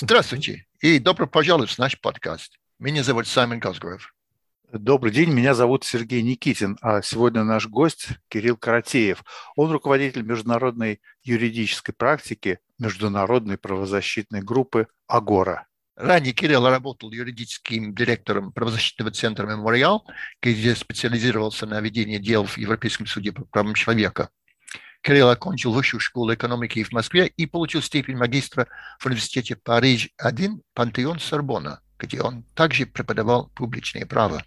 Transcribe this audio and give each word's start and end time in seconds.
Здравствуйте 0.00 0.64
и 0.80 1.00
добро 1.00 1.26
пожаловать 1.26 1.70
в 1.70 1.78
наш 1.80 2.00
подкаст. 2.00 2.56
Меня 2.78 3.02
зовут 3.02 3.26
Саймон 3.26 3.58
Косгров. 3.58 4.14
Добрый 4.72 5.10
день, 5.10 5.32
меня 5.32 5.54
зовут 5.54 5.82
Сергей 5.82 6.22
Никитин, 6.22 6.78
а 6.80 7.02
сегодня 7.02 7.42
наш 7.42 7.66
гость 7.66 8.10
Кирилл 8.28 8.56
Каратеев. 8.56 9.24
Он 9.56 9.72
руководитель 9.72 10.22
международной 10.22 11.00
юридической 11.24 11.92
практики 11.92 12.60
международной 12.78 13.58
правозащитной 13.58 14.40
группы 14.40 14.86
«Агора». 15.08 15.66
Ранее 15.96 16.32
Кирилл 16.32 16.68
работал 16.68 17.10
юридическим 17.10 17.92
директором 17.92 18.52
правозащитного 18.52 19.10
центра 19.10 19.48
«Мемориал», 19.48 20.06
где 20.40 20.76
специализировался 20.76 21.66
на 21.66 21.80
ведении 21.80 22.18
дел 22.18 22.44
в 22.44 22.56
Европейском 22.56 23.06
суде 23.06 23.32
по 23.32 23.44
правам 23.46 23.74
человека. 23.74 24.30
Кирилл 25.08 25.30
окончил 25.30 25.72
высшую 25.72 26.00
школу 26.00 26.34
экономики 26.34 26.82
в 26.82 26.92
Москве 26.92 27.28
и 27.28 27.46
получил 27.46 27.80
степень 27.80 28.18
магистра 28.18 28.66
в 28.98 29.06
университете 29.06 29.56
Париж-1 29.56 30.60
Пантеон 30.74 31.18
Сорбона, 31.18 31.80
где 31.98 32.20
он 32.20 32.42
также 32.54 32.84
преподавал 32.84 33.50
публичное 33.54 34.04
право. 34.04 34.44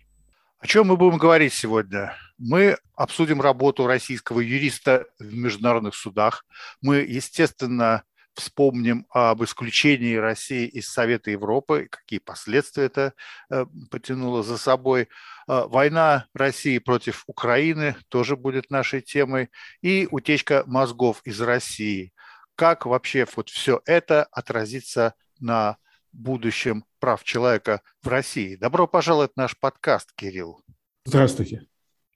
О 0.59 0.67
чем 0.67 0.85
мы 0.85 0.97
будем 0.97 1.17
говорить 1.17 1.51
сегодня? 1.51 2.15
Мы 2.37 2.77
обсудим 2.93 3.41
работу 3.41 3.87
российского 3.87 4.39
юриста 4.39 5.07
в 5.17 5.33
международных 5.33 5.95
судах. 5.95 6.45
Мы, 6.79 6.97
естественно, 6.97 8.03
вспомним 8.33 9.05
об 9.09 9.43
исключении 9.43 10.15
России 10.15 10.67
из 10.67 10.89
Совета 10.89 11.31
Европы, 11.31 11.87
какие 11.89 12.19
последствия 12.19 12.85
это 12.85 13.13
э, 13.49 13.65
потянуло 13.89 14.43
за 14.43 14.57
собой. 14.57 15.09
Э, 15.47 15.65
война 15.67 16.27
России 16.33 16.77
против 16.77 17.23
Украины 17.27 17.95
тоже 18.09 18.35
будет 18.35 18.69
нашей 18.69 19.01
темой. 19.01 19.49
И 19.81 20.07
утечка 20.11 20.63
мозгов 20.65 21.21
из 21.23 21.41
России. 21.41 22.13
Как 22.55 22.85
вообще 22.85 23.25
вот 23.35 23.49
все 23.49 23.81
это 23.85 24.23
отразится 24.25 25.15
на 25.39 25.77
будущем 26.11 26.85
прав 26.99 27.23
человека 27.23 27.81
в 28.01 28.07
России? 28.07 28.55
Добро 28.55 28.87
пожаловать 28.87 29.33
в 29.33 29.37
наш 29.37 29.57
подкаст, 29.57 30.11
Кирилл. 30.15 30.63
Здравствуйте. 31.05 31.70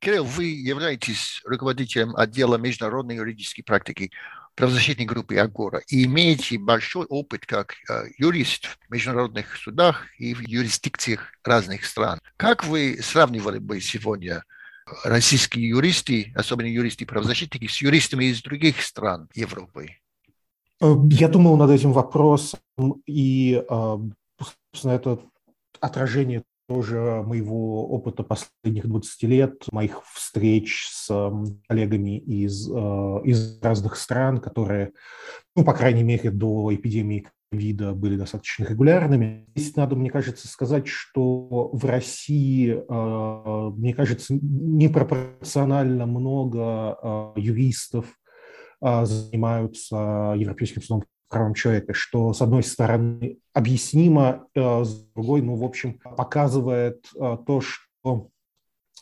Кирилл, 0.06 0.23
вы 0.23 0.44
являетесь 0.44 1.42
руководителем 1.45 2.16
отдела 2.16 2.58
международной 2.58 3.16
юридической 3.16 3.64
практики 3.64 4.11
правозащитной 4.53 5.06
группы 5.06 5.36
Агора 5.38 5.81
и 5.88 6.06
имеете 6.06 6.59
большой 6.59 7.08
опыт 7.08 7.48
как 7.48 7.73
э, 7.89 8.03
юрист 8.20 8.66
в 8.67 8.92
международных 8.94 9.58
судах 9.58 10.06
и 10.20 10.36
в 10.36 10.42
юрисдикциях 10.42 11.31
разных 11.44 11.86
стран. 11.86 12.20
Как 12.38 12.66
вы 12.66 13.00
сравнивали 13.02 13.58
бы 13.58 13.81
сегодня 13.81 14.44
российские 15.03 15.70
юристы, 15.70 16.31
особенно 16.36 16.67
юристы-правозащитники, 16.67 17.66
с 17.66 17.81
юристами 17.81 18.26
из 18.26 18.44
других 18.44 18.83
стран 18.83 19.28
Европы? 19.33 19.89
Э, 20.81 20.94
я 21.09 21.30
думал 21.30 21.58
над 21.58 21.72
этим 21.72 21.94
вопросом, 21.94 22.59
и, 23.08 23.59
э, 23.67 23.98
собственно, 24.72 24.92
это 24.92 25.20
отражение 25.81 26.44
тоже 26.67 27.23
моего 27.25 27.88
опыта 27.88 28.23
последних 28.23 28.88
20 28.88 29.23
лет, 29.23 29.66
моих 29.71 30.02
встреч 30.13 30.88
с 30.89 31.31
коллегами 31.67 32.17
из, 32.17 32.69
э, 32.69 32.73
из 33.23 33.59
разных 33.61 33.95
стран, 33.95 34.39
которые, 34.39 34.91
ну, 35.55 35.63
по 35.63 35.73
крайней 35.73 36.03
мере, 36.03 36.31
до 36.31 36.73
эпидемии 36.73 37.27
ковида 37.52 37.93
были 37.93 38.17
достаточно 38.17 38.66
регулярными. 38.66 39.47
Здесь 39.55 39.75
надо, 39.75 39.95
мне 39.95 40.09
кажется, 40.09 40.47
сказать, 40.47 40.88
что 40.88 41.69
в 41.71 41.86
России, 41.86 42.73
э, 42.73 43.69
мне 43.77 43.93
кажется, 43.93 44.33
непропорционально 44.41 46.05
много 46.05 46.97
э, 47.02 47.39
юристов 47.39 48.08
занимаются 48.81 50.36
Европейским 50.38 50.81
судом 50.81 51.03
правам 51.36 51.53
человека, 51.53 51.94
что, 51.94 52.31
с 52.31 52.41
одной 52.41 52.64
стороны, 52.64 53.39
объяснимо, 53.52 54.47
э, 54.55 54.83
с 54.86 55.05
другой, 55.14 55.42
ну, 55.42 55.58
в 55.58 55.66
общем, 55.66 56.00
показывает 56.16 57.05
э, 57.14 57.38
то, 57.45 57.59
что 57.59 58.30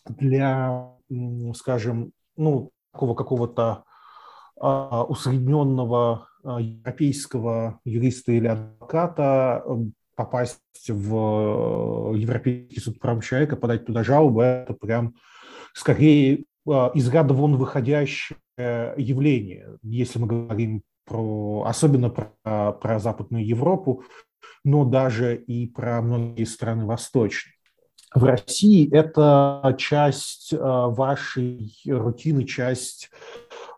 для, 0.07 0.89
скажем, 1.53 2.11
ну, 2.35 2.71
такого 2.91 3.13
какого-то 3.13 3.83
э, 4.59 4.65
усредненного 5.09 6.27
европейского 6.43 7.79
юриста 7.85 8.31
или 8.31 8.47
адвоката 8.47 9.63
попасть 10.15 10.59
в 10.89 12.15
Европейский 12.15 12.79
суд 12.79 12.99
прав 12.99 13.23
человека, 13.23 13.57
подать 13.57 13.85
туда 13.85 14.03
жалобу, 14.03 14.41
это 14.41 14.73
прям 14.73 15.13
скорее 15.73 16.45
из 16.65 17.09
ряда 17.09 17.35
вон 17.35 17.57
выходящее 17.57 18.39
явление, 18.57 19.77
если 19.83 20.17
мы 20.17 20.25
говорим 20.27 20.81
про, 21.05 21.63
особенно 21.65 22.09
про, 22.09 22.73
про 22.73 22.99
Западную 22.99 23.45
Европу, 23.45 24.03
но 24.63 24.85
даже 24.85 25.35
и 25.35 25.67
про 25.67 26.01
многие 26.01 26.45
страны 26.45 26.85
восточные. 26.85 27.53
В 28.13 28.25
России 28.25 28.93
это 28.93 29.75
часть 29.79 30.53
а, 30.53 30.87
вашей 30.89 31.75
рутины, 31.87 32.43
часть 32.43 33.09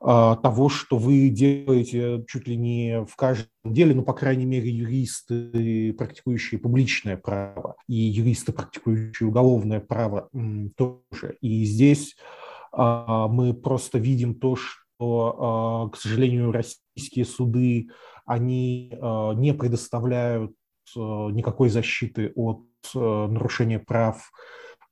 а, 0.02 0.36
того, 0.36 0.68
что 0.68 0.98
вы 0.98 1.30
делаете 1.30 2.26
чуть 2.28 2.48
ли 2.48 2.58
не 2.58 3.06
в 3.06 3.16
каждом 3.16 3.48
деле, 3.64 3.96
ну, 3.96 4.04
по 4.04 4.14
крайней 4.14 4.46
мере, 4.46 4.70
юристы, 4.70 5.94
практикующие 5.98 6.60
публичное 6.60 7.16
право, 7.16 7.78
и 7.88 7.96
юристы, 7.96 8.52
практикующие 8.52 9.30
уголовное 9.30 9.80
право 9.80 10.30
тоже. 10.76 11.38
И 11.40 11.64
здесь 11.64 12.18
а, 12.74 13.30
мы 13.30 13.54
просто 13.54 14.00
видим 14.00 14.36
то, 14.36 14.58
что 14.58 14.85
что, 14.96 15.90
к 15.94 15.98
сожалению, 15.98 16.52
российские 16.52 17.26
суды, 17.26 17.90
они 18.26 18.90
не 19.36 19.54
предоставляют 19.54 20.52
никакой 20.96 21.70
защиты 21.70 22.32
от 22.36 22.62
нарушения 22.94 23.80
прав, 23.80 24.32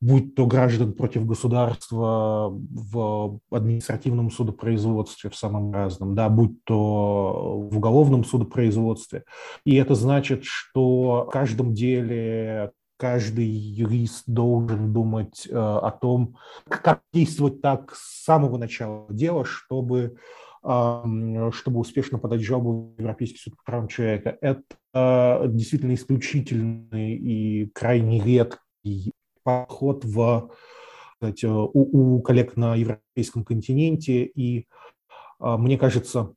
будь 0.01 0.35
то 0.35 0.45
граждан 0.47 0.93
против 0.93 1.25
государства 1.25 2.49
в 2.51 3.39
административном 3.51 4.31
судопроизводстве 4.31 5.29
в 5.29 5.35
самом 5.35 5.71
разном, 5.71 6.13
да, 6.13 6.27
будь 6.27 6.61
то 6.65 7.67
в 7.71 7.77
уголовном 7.77 8.25
судопроизводстве. 8.25 9.23
И 9.63 9.75
это 9.75 9.95
значит, 9.95 10.43
что 10.43 11.25
в 11.27 11.31
каждом 11.31 11.73
деле 11.73 12.71
каждый 12.97 13.45
юрист 13.45 14.23
должен 14.27 14.93
думать 14.93 15.47
э, 15.49 15.53
о 15.55 15.91
том, 15.91 16.37
как 16.67 17.01
действовать 17.11 17.61
так 17.61 17.95
с 17.95 18.23
самого 18.23 18.57
начала 18.57 19.07
дела, 19.09 19.45
чтобы, 19.45 20.17
чтобы 20.61 21.79
успешно 21.79 22.19
подать 22.19 22.41
жалобу 22.41 22.93
в 22.95 23.01
Европейский 23.01 23.37
суд 23.37 23.57
по 23.57 23.63
правам 23.63 23.87
человека. 23.87 24.37
Это 24.39 24.63
э, 24.93 25.47
действительно 25.49 25.93
исключительный 25.93 27.15
и 27.15 27.65
крайне 27.73 28.21
редкий 28.21 29.11
подход 29.43 30.05
в, 30.05 30.51
кстати, 31.13 31.45
у, 31.45 31.69
у 31.73 32.21
коллег 32.21 32.55
на 32.55 32.75
европейском 32.75 33.43
континенте. 33.43 34.23
И 34.23 34.67
э, 35.39 35.57
мне 35.57 35.77
кажется, 35.77 36.33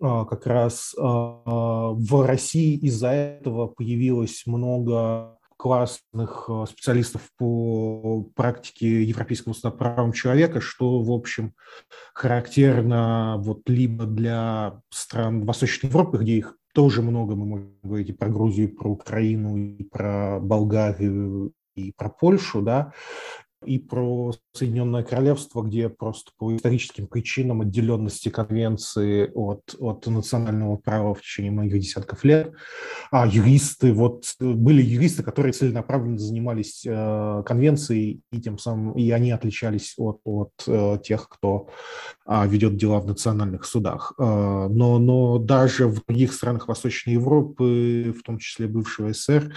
как 0.00 0.46
раз 0.46 0.94
э, 0.96 1.00
в 1.00 2.26
России 2.26 2.76
из-за 2.78 3.08
этого 3.08 3.68
появилось 3.68 4.42
много 4.46 5.38
классных 5.58 6.46
э, 6.48 6.64
специалистов 6.68 7.28
по 7.36 8.22
практике 8.34 9.02
Европейского 9.02 9.52
суда 9.52 9.70
правам 9.70 10.12
человека, 10.12 10.60
что, 10.60 11.02
в 11.02 11.10
общем, 11.10 11.52
характерно 12.14 13.36
вот 13.38 13.68
либо 13.68 14.04
для 14.04 14.80
стран 14.90 15.44
Восточной 15.44 15.88
Европы, 15.88 16.18
где 16.18 16.36
их 16.36 16.56
тоже 16.72 17.02
много, 17.02 17.34
мы 17.34 17.44
можем 17.44 17.74
говорить 17.82 18.10
и 18.10 18.12
про 18.12 18.28
Грузию, 18.28 18.68
и 18.68 18.72
про 18.72 18.88
Украину, 18.88 19.56
и 19.56 19.82
про 19.82 20.38
Болгарию, 20.40 21.52
и 21.74 21.92
про 21.96 22.08
Польшу, 22.08 22.62
да, 22.62 22.92
и 23.64 23.78
про 23.78 24.32
Соединенное 24.52 25.02
Королевство, 25.02 25.62
где 25.62 25.88
просто 25.88 26.30
по 26.38 26.54
историческим 26.54 27.06
причинам 27.06 27.62
отделенности 27.62 28.28
конвенции 28.28 29.30
от, 29.34 29.74
от 29.78 30.06
национального 30.06 30.76
права 30.76 31.14
в 31.14 31.20
течение 31.20 31.50
многих 31.50 31.80
десятков 31.80 32.24
лет, 32.24 32.52
а 33.10 33.26
юристы, 33.26 33.92
вот 33.92 34.24
были 34.38 34.82
юристы, 34.82 35.22
которые 35.22 35.52
целенаправленно 35.52 36.18
занимались 36.18 36.84
э, 36.86 37.42
конвенцией, 37.44 38.20
и 38.32 38.40
тем 38.40 38.58
самым 38.58 38.92
и 38.92 39.10
они 39.10 39.30
отличались 39.32 39.94
от, 39.96 40.20
от 40.24 40.52
э, 40.66 40.98
тех, 41.02 41.28
кто 41.28 41.68
э, 42.26 42.46
ведет 42.46 42.76
дела 42.76 43.00
в 43.00 43.06
национальных 43.06 43.64
судах. 43.64 44.14
Э, 44.18 44.68
но, 44.68 44.98
но 44.98 45.38
даже 45.38 45.88
в 45.88 46.04
других 46.06 46.32
странах 46.32 46.68
Восточной 46.68 47.14
Европы, 47.14 48.14
в 48.16 48.22
том 48.22 48.38
числе 48.38 48.68
бывшего 48.68 49.12
СССР, 49.12 49.54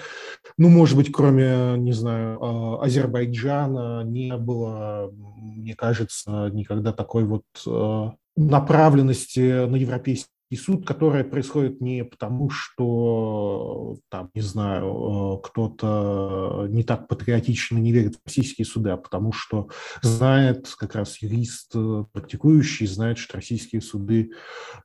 ну, 0.58 0.70
может 0.70 0.96
быть, 0.96 1.12
кроме, 1.12 1.76
не 1.78 1.94
знаю, 1.94 2.40
э, 2.40 2.86
Азербайджана, 2.86 3.91
не 4.04 4.36
было, 4.38 5.12
мне 5.14 5.76
кажется, 5.76 6.50
никогда 6.54 6.92
такой 6.94 7.24
вот 7.26 7.44
э, 7.66 8.10
направленности 8.36 9.66
на 9.66 9.76
Европейский 9.76 10.30
суд, 10.56 10.86
которое 10.86 11.24
происходит 11.24 11.80
не 11.80 12.04
потому, 12.04 12.50
что, 12.50 13.98
там, 14.10 14.30
не 14.34 14.42
знаю, 14.42 15.40
э, 15.40 15.48
кто-то 15.48 16.68
не 16.70 16.84
так 16.84 17.08
патриотично 17.08 17.78
не 17.78 17.92
верит 17.92 18.16
в 18.16 18.20
российские 18.26 18.66
суды, 18.66 18.90
а 18.90 18.98
потому 18.98 19.32
что 19.32 19.70
знает, 20.02 20.74
как 20.78 20.96
раз 20.96 21.22
юрист 21.22 21.72
э, 21.76 22.06
практикующий, 22.12 22.88
знает, 22.88 23.18
что 23.18 23.38
российские 23.38 23.82
суды 23.82 24.32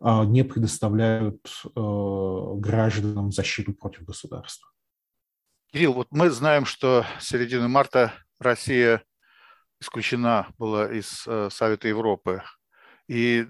не 0.01 0.45
предоставляют 0.45 1.41
гражданам 1.75 3.33
защиту 3.33 3.73
против 3.73 4.05
государства. 4.05 4.69
Кирилл, 5.73 5.93
вот 5.93 6.09
мы 6.11 6.31
знаем, 6.31 6.65
что 6.65 7.05
с 7.21 7.29
середины 7.29 7.69
марта 7.69 8.13
Россия 8.39 9.03
исключена 9.81 10.49
была 10.59 10.91
из 10.93 11.25
э, 11.27 11.49
Совета 11.51 11.89
Европы. 11.89 12.43
И 13.09 13.47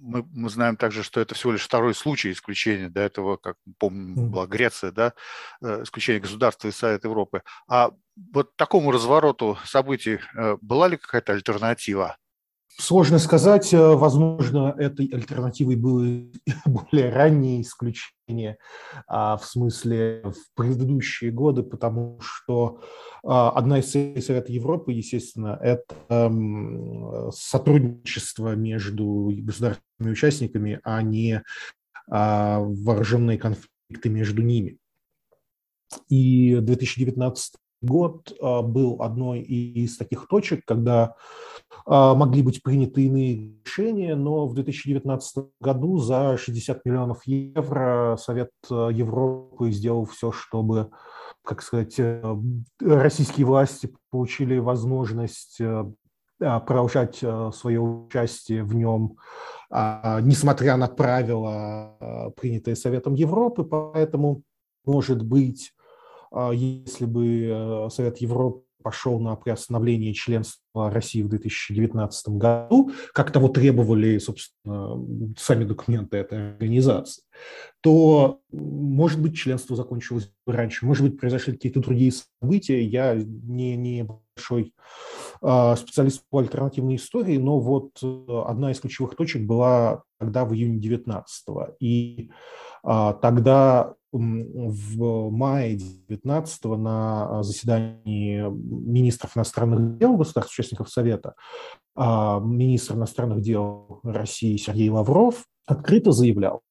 мы, 0.00 0.24
мы 0.32 0.48
знаем 0.48 0.76
также, 0.76 1.02
что 1.02 1.20
это 1.20 1.34
всего 1.34 1.52
лишь 1.52 1.62
второй 1.62 1.94
случай 1.94 2.32
исключения. 2.32 2.88
До 2.88 3.00
этого, 3.00 3.36
как 3.36 3.56
помним, 3.78 4.30
была 4.30 4.46
Греция, 4.46 4.90
да, 4.90 5.12
э, 5.62 5.82
исключение 5.82 6.20
государства 6.20 6.68
из 6.68 6.76
Совета 6.76 7.08
Европы. 7.08 7.42
А 7.68 7.90
вот 8.32 8.56
такому 8.56 8.90
развороту 8.90 9.58
событий 9.64 10.18
э, 10.34 10.56
была 10.60 10.88
ли 10.88 10.96
какая-то 10.96 11.32
альтернатива? 11.32 12.16
Сложно 12.78 13.18
сказать. 13.18 13.72
Возможно, 13.72 14.74
этой 14.78 15.06
альтернативой 15.06 15.76
было 15.76 16.06
более 16.64 17.10
раннее 17.10 17.62
исключение, 17.62 18.56
а, 19.06 19.36
в 19.36 19.44
смысле 19.44 20.22
в 20.24 20.54
предыдущие 20.54 21.30
годы, 21.30 21.62
потому 21.62 22.18
что 22.20 22.80
а, 23.22 23.50
одна 23.50 23.80
из 23.80 23.90
целей 23.90 24.20
Совета 24.20 24.52
Европы, 24.52 24.92
естественно, 24.92 25.58
это 25.60 25.94
сотрудничество 27.32 28.54
между 28.54 29.30
государственными 29.42 30.12
участниками, 30.12 30.80
а 30.84 31.02
не 31.02 31.42
а, 32.10 32.60
вооруженные 32.60 33.38
конфликты 33.38 34.08
между 34.08 34.42
ними. 34.42 34.78
И 36.08 36.56
2019 36.56 37.54
год 37.82 38.32
а, 38.40 38.62
был 38.62 39.02
одной 39.02 39.40
из 39.40 39.96
таких 39.96 40.26
точек, 40.28 40.64
когда 40.66 41.14
могли 41.86 42.42
быть 42.42 42.62
приняты 42.62 43.06
иные 43.06 43.54
решения, 43.64 44.14
но 44.14 44.46
в 44.46 44.54
2019 44.54 45.46
году 45.60 45.98
за 45.98 46.36
60 46.36 46.84
миллионов 46.84 47.22
евро 47.26 48.16
Совет 48.20 48.50
Европы 48.68 49.70
сделал 49.70 50.04
все, 50.04 50.30
чтобы 50.30 50.90
как 51.42 51.62
сказать, 51.62 51.98
российские 52.80 53.46
власти 53.46 53.92
получили 54.10 54.58
возможность 54.58 55.60
а, 55.60 56.60
продолжать 56.60 57.16
свое 57.16 57.80
участие 57.80 58.62
в 58.62 58.74
нем, 58.74 59.16
а, 59.70 60.20
несмотря 60.20 60.76
на 60.76 60.86
правила, 60.86 62.32
принятые 62.36 62.76
Советом 62.76 63.14
Европы. 63.14 63.64
Поэтому, 63.64 64.42
может 64.84 65.24
быть, 65.24 65.72
если 66.52 67.06
бы 67.06 67.88
Совет 67.90 68.18
Европы 68.18 68.64
пошел 68.82 69.20
на 69.20 69.36
приостановление 69.36 70.14
членства 70.14 70.90
России 70.90 71.22
в 71.22 71.28
2019 71.28 72.28
году, 72.30 72.92
как 73.12 73.30
того 73.30 73.48
требовали, 73.48 74.18
собственно, 74.18 75.34
сами 75.38 75.64
документы 75.64 76.16
этой 76.18 76.52
организации, 76.52 77.22
то, 77.80 78.40
может 78.52 79.20
быть, 79.20 79.36
членство 79.36 79.76
закончилось 79.76 80.32
раньше, 80.46 80.86
может 80.86 81.08
быть, 81.08 81.18
произошли 81.18 81.54
какие-то 81.54 81.80
другие 81.80 82.12
события. 82.40 82.82
Я 82.82 83.14
не, 83.14 83.76
не 83.76 84.06
большой 84.36 84.74
э, 85.42 85.76
специалист 85.76 86.22
по 86.30 86.38
альтернативной 86.40 86.96
истории, 86.96 87.38
но 87.38 87.58
вот 87.58 87.90
э, 88.02 88.42
одна 88.46 88.72
из 88.72 88.80
ключевых 88.80 89.16
точек 89.16 89.42
была 89.42 90.02
тогда 90.18 90.44
в 90.44 90.52
июне 90.54 90.78
19 90.78 91.48
-го. 91.48 91.74
И 91.80 92.30
э, 92.30 92.69
тогда 92.82 93.94
в 94.12 95.30
мае 95.30 95.76
19 95.76 96.64
на 96.76 97.38
а, 97.38 97.42
заседании 97.42 98.42
министров 98.50 99.36
иностранных 99.36 99.98
дел 99.98 100.16
государств 100.16 100.52
участников 100.52 100.90
Совета 100.90 101.34
а, 101.94 102.40
министр 102.40 102.94
иностранных 102.94 103.40
дел 103.40 104.00
России 104.02 104.56
Сергей 104.56 104.88
Лавров 104.90 105.44
открыто 105.66 106.10
заявлял, 106.10 106.62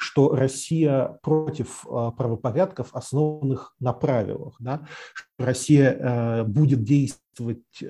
что 0.00 0.34
Россия 0.34 1.18
против 1.22 1.86
а, 1.86 2.10
правопорядков, 2.10 2.94
основанных 2.94 3.74
на 3.78 3.92
правилах, 3.92 4.56
да, 4.58 4.86
Россия 5.38 6.44
будет 6.44 6.82
действовать 6.82 7.82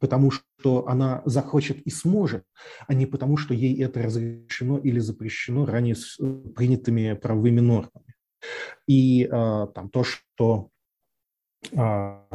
потому, 0.00 0.30
что 0.30 0.86
она 0.86 1.22
захочет 1.24 1.80
и 1.82 1.90
сможет, 1.90 2.44
а 2.86 2.94
не 2.94 3.06
потому, 3.06 3.36
что 3.36 3.54
ей 3.54 3.82
это 3.82 4.02
разрешено 4.02 4.78
или 4.78 4.98
запрещено 4.98 5.64
ранее 5.64 5.96
принятыми 6.54 7.14
правовыми 7.14 7.60
нормами. 7.60 8.14
И 8.86 9.26
там 9.30 9.88
то, 9.90 10.04
что 10.04 10.68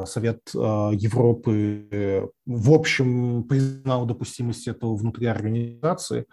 Совет 0.05 0.41
а, 0.55 0.91
Европы 0.91 2.29
в 2.45 2.71
общем 2.71 3.43
признал 3.43 4.05
допустимость 4.05 4.67
этого 4.67 4.95
внутри 4.95 5.27
организации, 5.27 6.25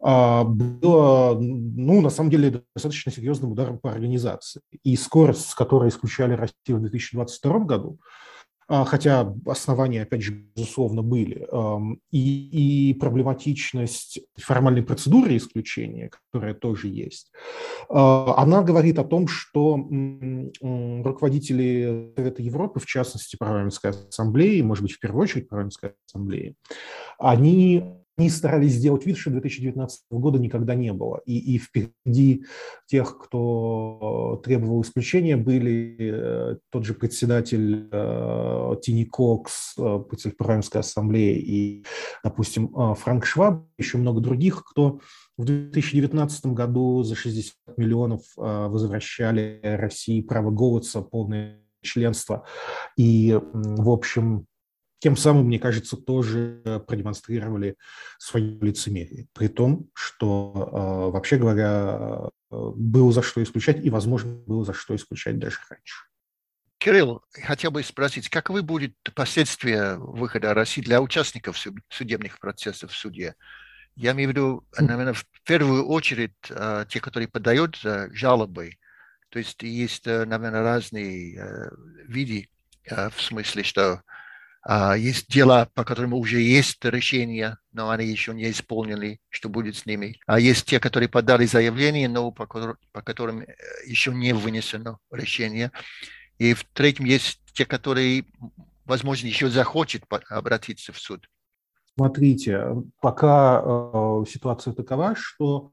было, 0.00 1.36
ну, 1.40 2.00
на 2.00 2.10
самом 2.10 2.30
деле, 2.30 2.62
достаточно 2.74 3.10
серьезным 3.10 3.52
ударом 3.52 3.78
по 3.80 3.90
организации. 3.90 4.60
И 4.84 4.94
скорость, 4.94 5.48
с 5.48 5.54
которой 5.56 5.88
исключали 5.88 6.34
Россию 6.34 6.78
в 6.78 6.80
2022 6.82 7.58
году, 7.64 7.98
а, 7.98 8.27
хотя 8.68 9.34
основания, 9.46 10.02
опять 10.02 10.22
же, 10.22 10.32
безусловно, 10.32 11.02
были, 11.02 11.46
и, 12.10 12.90
и 12.90 12.94
проблематичность 12.94 14.20
формальной 14.36 14.82
процедуры 14.82 15.36
исключения, 15.36 16.10
которая 16.10 16.54
тоже 16.54 16.88
есть, 16.88 17.32
а, 17.88 18.34
она 18.36 18.62
говорит 18.62 18.98
о 18.98 19.04
том, 19.04 19.26
что 19.26 19.76
руководители 21.02 22.12
Совета 22.16 22.42
Европы, 22.42 22.80
в 22.80 22.86
частности, 22.86 23.36
парламентской 23.36 23.90
ассамблеи, 23.90 24.60
может 24.60 24.82
быть, 24.82 24.92
в 24.92 25.00
первую 25.00 25.22
очередь 25.22 25.48
парламентской 25.48 25.94
ассамблеи, 26.06 26.54
они 27.18 27.84
они 28.18 28.30
старались 28.30 28.72
сделать 28.72 29.06
вид, 29.06 29.16
что 29.16 29.30
2019 29.30 30.00
года 30.10 30.40
никогда 30.40 30.74
не 30.74 30.92
было. 30.92 31.20
И, 31.24 31.54
и 31.54 31.58
впереди 31.58 32.44
тех, 32.86 33.16
кто 33.16 34.42
требовал 34.44 34.82
исключения, 34.82 35.36
были 35.36 35.96
э, 36.00 36.56
тот 36.70 36.84
же 36.84 36.94
председатель 36.94 37.88
э, 37.92 38.74
Тини 38.82 39.04
Кокс, 39.04 39.74
э, 39.78 40.00
председатель 40.10 40.36
парламентской 40.36 40.78
ассамблеи, 40.78 41.38
и, 41.38 41.84
допустим, 42.24 42.74
э, 42.76 42.94
Франк 42.96 43.24
Шваб, 43.24 43.68
еще 43.78 43.98
много 43.98 44.20
других, 44.20 44.64
кто 44.64 44.98
в 45.36 45.44
2019 45.44 46.46
году 46.46 47.04
за 47.04 47.14
60 47.14 47.54
миллионов 47.76 48.22
э, 48.36 48.40
возвращали 48.40 49.60
России 49.62 50.22
право 50.22 50.50
голоса, 50.50 51.02
полное 51.02 51.62
членство. 51.82 52.44
И, 52.96 53.38
в 53.52 53.88
общем, 53.88 54.46
тем 54.98 55.16
самым, 55.16 55.46
мне 55.46 55.58
кажется, 55.58 55.96
тоже 55.96 56.60
продемонстрировали 56.86 57.76
свое 58.18 58.58
лицемерие. 58.60 59.26
При 59.32 59.48
том, 59.48 59.88
что, 59.94 60.70
а, 60.72 61.10
вообще 61.10 61.36
говоря, 61.36 62.30
было 62.50 63.12
за 63.12 63.22
что 63.22 63.42
исключать 63.42 63.84
и, 63.84 63.90
возможно, 63.90 64.32
было 64.32 64.64
за 64.64 64.72
что 64.72 64.96
исключать 64.96 65.38
даже 65.38 65.58
раньше. 65.68 66.04
Кирилл, 66.78 67.22
хотел 67.32 67.70
бы 67.70 67.82
спросить, 67.82 68.28
каковы 68.28 68.62
будут 68.62 68.94
последствия 69.14 69.96
выхода 69.96 70.54
России 70.54 70.80
для 70.80 71.02
участников 71.02 71.58
судебных 71.88 72.38
процессов 72.38 72.92
в 72.92 72.96
суде? 72.96 73.34
Я 73.96 74.12
имею 74.12 74.28
в 74.28 74.32
виду, 74.32 74.64
наверное, 74.78 75.12
в 75.12 75.26
первую 75.44 75.86
очередь 75.86 76.36
те, 76.88 77.00
которые 77.00 77.28
подают 77.28 77.80
жалобы. 78.12 78.74
То 79.30 79.40
есть 79.40 79.62
есть, 79.62 80.06
наверное, 80.06 80.62
разные 80.62 81.36
э, 81.36 81.70
виды, 82.06 82.48
в 82.86 83.20
смысле, 83.20 83.64
что 83.64 84.02
есть 84.96 85.28
дела, 85.28 85.68
по 85.74 85.84
которым 85.84 86.14
уже 86.14 86.40
есть 86.40 86.84
решение, 86.84 87.58
но 87.72 87.90
они 87.90 88.06
еще 88.06 88.34
не 88.34 88.50
исполнили, 88.50 89.20
что 89.28 89.48
будет 89.48 89.76
с 89.76 89.86
ними. 89.86 90.20
А 90.26 90.40
есть 90.40 90.66
те, 90.66 90.80
которые 90.80 91.08
подали 91.08 91.46
заявление, 91.46 92.08
но 92.08 92.30
по, 92.30 92.46
по 92.46 93.02
которым 93.02 93.40
э, 93.40 93.46
еще 93.86 94.12
не 94.12 94.32
вынесено 94.32 94.98
решение. 95.10 95.70
И 96.38 96.54
в 96.54 96.64
третьем 96.72 97.06
есть 97.06 97.40
те, 97.52 97.64
которые, 97.64 98.24
возможно, 98.84 99.26
еще 99.26 99.48
захочет 99.48 100.04
обратиться 100.28 100.92
в 100.92 100.98
суд. 100.98 101.28
Смотрите, 101.94 102.62
пока 103.00 103.62
э, 103.64 104.24
ситуация 104.28 104.72
такова, 104.72 105.14
что 105.16 105.72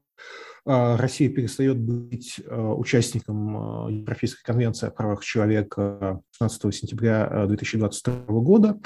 Россия 0.66 1.28
перестает 1.28 1.78
быть 1.78 2.40
а, 2.44 2.74
участником 2.74 3.56
а, 3.86 3.88
Европейской 3.88 4.42
конвенции 4.42 4.88
о 4.88 4.90
правах 4.90 5.24
человека 5.24 6.20
16 6.38 6.74
сентября 6.74 7.46
2022 7.46 8.24
года, 8.40 8.78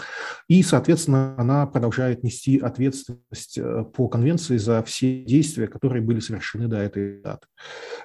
и, 0.46 0.62
соответственно, 0.62 1.34
она 1.38 1.66
продолжает 1.66 2.22
нести 2.22 2.58
ответственность 2.58 3.58
по 3.94 4.08
конвенции 4.08 4.58
за 4.58 4.82
все 4.82 5.24
действия, 5.24 5.68
которые 5.68 6.02
были 6.02 6.20
совершены 6.20 6.68
до 6.68 6.76
этой 6.76 7.22
даты. 7.22 7.46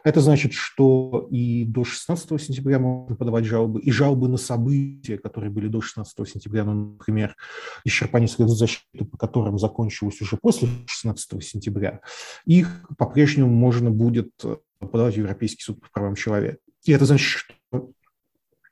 Это 0.05 0.21
значит, 0.21 0.53
что 0.53 1.27
и 1.29 1.65
до 1.65 1.83
16 1.83 2.41
сентября 2.41 2.79
можно 2.79 3.15
подавать 3.15 3.43
жалобы, 3.43 3.81
и 3.81 3.91
жалобы 3.91 4.29
на 4.29 4.37
события, 4.37 5.17
которые 5.17 5.51
были 5.51 5.67
до 5.67 5.81
16 5.81 6.27
сентября, 6.29 6.63
ну, 6.63 6.93
например, 6.93 7.35
исчерпание 7.83 8.29
средств 8.29 8.57
защиты, 8.57 9.03
по 9.03 9.17
которым 9.17 9.59
закончилось 9.59 10.21
уже 10.21 10.37
после 10.37 10.69
16 10.85 11.43
сентября, 11.43 11.99
их 12.45 12.85
по-прежнему 12.97 13.64
можно 13.65 13.89
будет 13.89 14.29
подавать 14.77 15.15
в 15.15 15.17
Европейский 15.17 15.63
суд 15.63 15.81
по 15.81 15.89
правам 15.89 16.13
человека. 16.13 16.59
И 16.83 16.91
это 16.91 17.05
значит, 17.05 17.25
что 17.25 17.89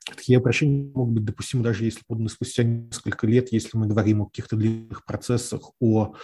такие 0.06 0.38
обращения 0.38 0.88
могут 0.94 1.14
быть 1.14 1.24
допустимы 1.24 1.64
даже 1.64 1.84
если 1.84 2.02
поданы 2.06 2.28
спустя 2.28 2.62
несколько 2.62 3.26
лет, 3.26 3.50
если 3.50 3.76
мы 3.76 3.88
говорим 3.88 4.22
о 4.22 4.26
каких-то 4.26 4.54
длинных 4.54 5.04
процессах, 5.04 5.72
о, 5.80 6.14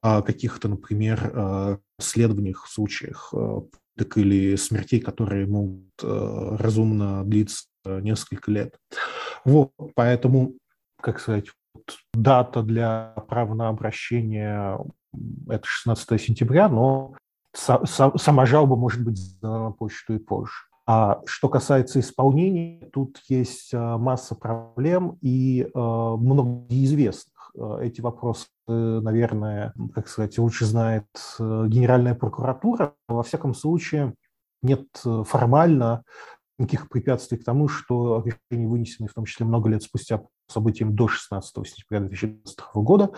о 0.00 0.22
каких-то, 0.22 0.68
например, 0.68 1.78
следованиях, 2.00 2.66
случаях 2.68 3.34
так 3.98 4.16
или 4.16 4.56
смертей, 4.56 5.00
которые 5.00 5.46
могут 5.46 5.92
разумно 6.02 7.22
длиться 7.24 7.66
несколько 7.84 8.50
лет. 8.50 8.78
Вот, 9.44 9.72
поэтому, 9.94 10.54
как 11.02 11.20
сказать, 11.20 11.48
дата 12.14 12.62
для 12.62 13.14
права 13.28 13.54
на 13.54 13.68
обращение– 13.68 14.78
это 15.48 15.66
16 15.66 16.18
сентября, 16.20 16.70
но 16.70 17.14
сама 17.56 18.46
жалоба 18.46 18.76
может 18.76 19.04
быть 19.04 19.38
на 19.42 19.70
почту 19.72 20.14
и 20.14 20.18
позже. 20.18 20.52
А 20.88 21.20
что 21.26 21.48
касается 21.48 21.98
исполнения, 21.98 22.88
тут 22.92 23.20
есть 23.28 23.74
а, 23.74 23.98
масса 23.98 24.36
проблем 24.36 25.18
и 25.20 25.68
а, 25.74 26.16
много 26.16 26.64
известных. 26.68 27.50
А, 27.58 27.80
эти 27.80 28.00
вопросы, 28.00 28.46
наверное, 28.68 29.74
как 29.94 30.06
сказать, 30.08 30.38
лучше 30.38 30.64
знает 30.64 31.06
Генеральная 31.38 32.14
прокуратура. 32.14 32.94
Во 33.08 33.24
всяком 33.24 33.54
случае, 33.54 34.14
нет 34.62 34.86
формально 35.24 36.04
никаких 36.58 36.88
препятствий 36.88 37.38
к 37.38 37.44
тому, 37.44 37.68
что 37.68 38.24
решения, 38.24 38.68
вынесенные 38.68 39.08
в 39.08 39.14
том 39.14 39.24
числе 39.24 39.44
много 39.44 39.68
лет 39.68 39.82
спустя 39.82 40.22
событиям 40.48 40.94
до 40.94 41.08
16 41.08 41.66
сентября 41.66 42.00
2020 42.00 42.58
года, 42.74 43.10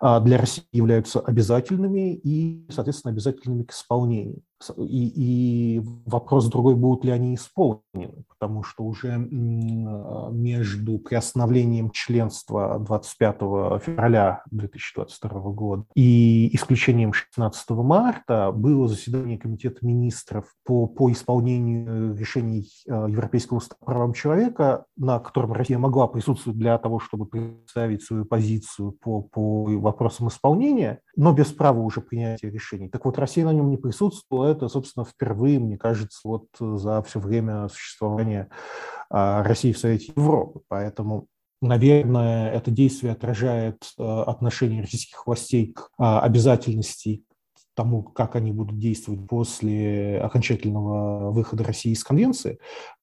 для 0.00 0.38
России 0.38 0.64
являются 0.72 1.20
обязательными 1.20 2.14
и, 2.14 2.66
соответственно, 2.70 3.12
обязательными 3.12 3.62
к 3.62 3.72
исполнению. 3.72 4.42
И, 4.76 5.76
и 5.76 5.82
вопрос 6.06 6.48
другой, 6.48 6.74
будут 6.74 7.04
ли 7.04 7.10
они 7.10 7.34
исполнены, 7.34 8.24
потому 8.28 8.62
что 8.62 8.84
уже 8.84 9.16
между 9.18 10.98
приостановлением 10.98 11.90
членства 11.90 12.78
25 12.78 13.38
февраля 13.82 14.42
2022 14.50 15.40
года 15.52 15.84
и 15.94 16.54
исключением 16.54 17.12
16 17.12 17.70
марта 17.70 18.52
было 18.52 18.88
заседание 18.88 19.38
Комитета 19.38 19.78
министров 19.82 20.46
по, 20.64 20.86
по 20.86 21.10
исполнению 21.10 22.14
решений 22.16 22.68
э, 22.86 22.90
Европейского 23.08 23.60
суда 23.60 23.76
по 23.78 23.86
правам 23.86 24.12
человека, 24.12 24.84
на 24.96 25.18
котором 25.18 25.52
Россия 25.52 25.78
могла 25.78 26.06
присутствовать 26.08 26.58
для 26.58 26.78
того, 26.78 26.98
чтобы 26.98 27.26
представить 27.26 28.02
свою 28.02 28.24
позицию 28.24 28.92
по, 28.92 29.22
по 29.22 29.64
вопросам 29.64 30.28
исполнения, 30.28 31.00
но 31.16 31.32
без 31.32 31.52
права 31.52 31.80
уже 31.80 32.00
принятия 32.00 32.50
решений. 32.50 32.88
Так 32.88 33.04
вот, 33.04 33.18
Россия 33.18 33.44
на 33.44 33.52
нем 33.52 33.70
не 33.70 33.76
присутствовала, 33.76 34.51
это, 34.52 34.68
собственно, 34.68 35.04
впервые, 35.04 35.58
мне 35.58 35.76
кажется, 35.76 36.20
вот 36.24 36.46
за 36.58 37.02
все 37.02 37.18
время 37.18 37.68
существования 37.68 38.48
а, 39.10 39.42
России 39.42 39.72
в 39.72 39.78
Совете 39.78 40.12
Европы. 40.16 40.60
Поэтому 40.68 41.26
наверное, 41.62 42.50
это 42.50 42.70
действие 42.70 43.12
отражает 43.12 43.92
а, 43.98 44.24
отношение 44.24 44.82
российских 44.82 45.26
властей 45.26 45.72
к 45.72 45.88
а, 45.96 46.20
обязательности 46.20 47.24
тому, 47.74 48.02
как 48.02 48.36
они 48.36 48.52
будут 48.52 48.78
действовать 48.78 49.26
после 49.26 50.20
окончательного 50.20 51.30
выхода 51.30 51.64
России 51.64 51.92
из 51.92 52.04
конвенции. 52.04 52.58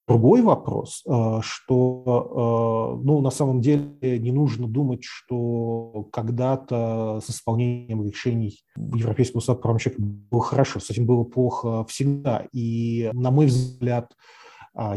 Другой 0.06 0.42
вопрос, 0.42 1.04
что 1.40 3.00
ну, 3.02 3.20
на 3.20 3.30
самом 3.30 3.60
деле 3.60 4.18
не 4.18 4.32
нужно 4.32 4.66
думать, 4.66 5.04
что 5.04 6.08
когда-то 6.12 7.20
с 7.24 7.30
исполнением 7.30 8.04
решений 8.04 8.60
Европейского 8.76 9.40
суда 9.40 9.58
правам 9.58 9.78
человека 9.78 10.02
было 10.02 10.42
хорошо, 10.42 10.80
с 10.80 10.90
этим 10.90 11.06
было 11.06 11.24
плохо 11.24 11.84
всегда. 11.84 12.46
И, 12.52 13.10
на 13.12 13.30
мой 13.30 13.46
взгляд, 13.46 14.12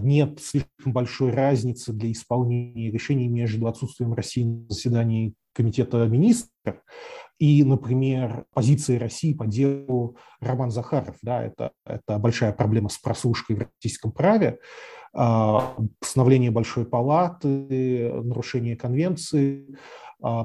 нет 0.01 0.39
слишком 0.39 0.93
большой 0.93 1.31
разницы 1.31 1.93
для 1.93 2.11
исполнения 2.11 2.91
решений 2.91 3.27
между 3.27 3.67
отсутствием 3.67 4.13
России 4.13 4.43
на 4.43 4.65
заседании 4.69 5.33
Комитета 5.55 6.07
министров 6.07 6.77
и, 7.39 7.63
например, 7.63 8.45
позиции 8.53 8.97
России 8.97 9.33
по 9.33 9.45
делу 9.45 10.17
Роман 10.39 10.71
Захаров. 10.71 11.17
Да, 11.21 11.43
это, 11.43 11.71
это 11.85 12.17
большая 12.19 12.53
проблема 12.53 12.89
с 12.89 12.97
прослушкой 12.97 13.55
в 13.55 13.59
российском 13.59 14.11
праве, 14.11 14.59
постановление 15.11 16.51
Большой 16.51 16.85
палаты, 16.85 18.11
нарушение 18.13 18.75
конвенции, 18.75 19.77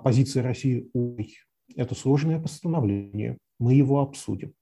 позиция 0.03 0.43
России, 0.43 0.91
ой, 0.93 1.37
это 1.77 1.95
сложное 1.95 2.41
постановление, 2.41 3.39
мы 3.59 3.75
его 3.75 4.01
обсудим. 4.01 4.53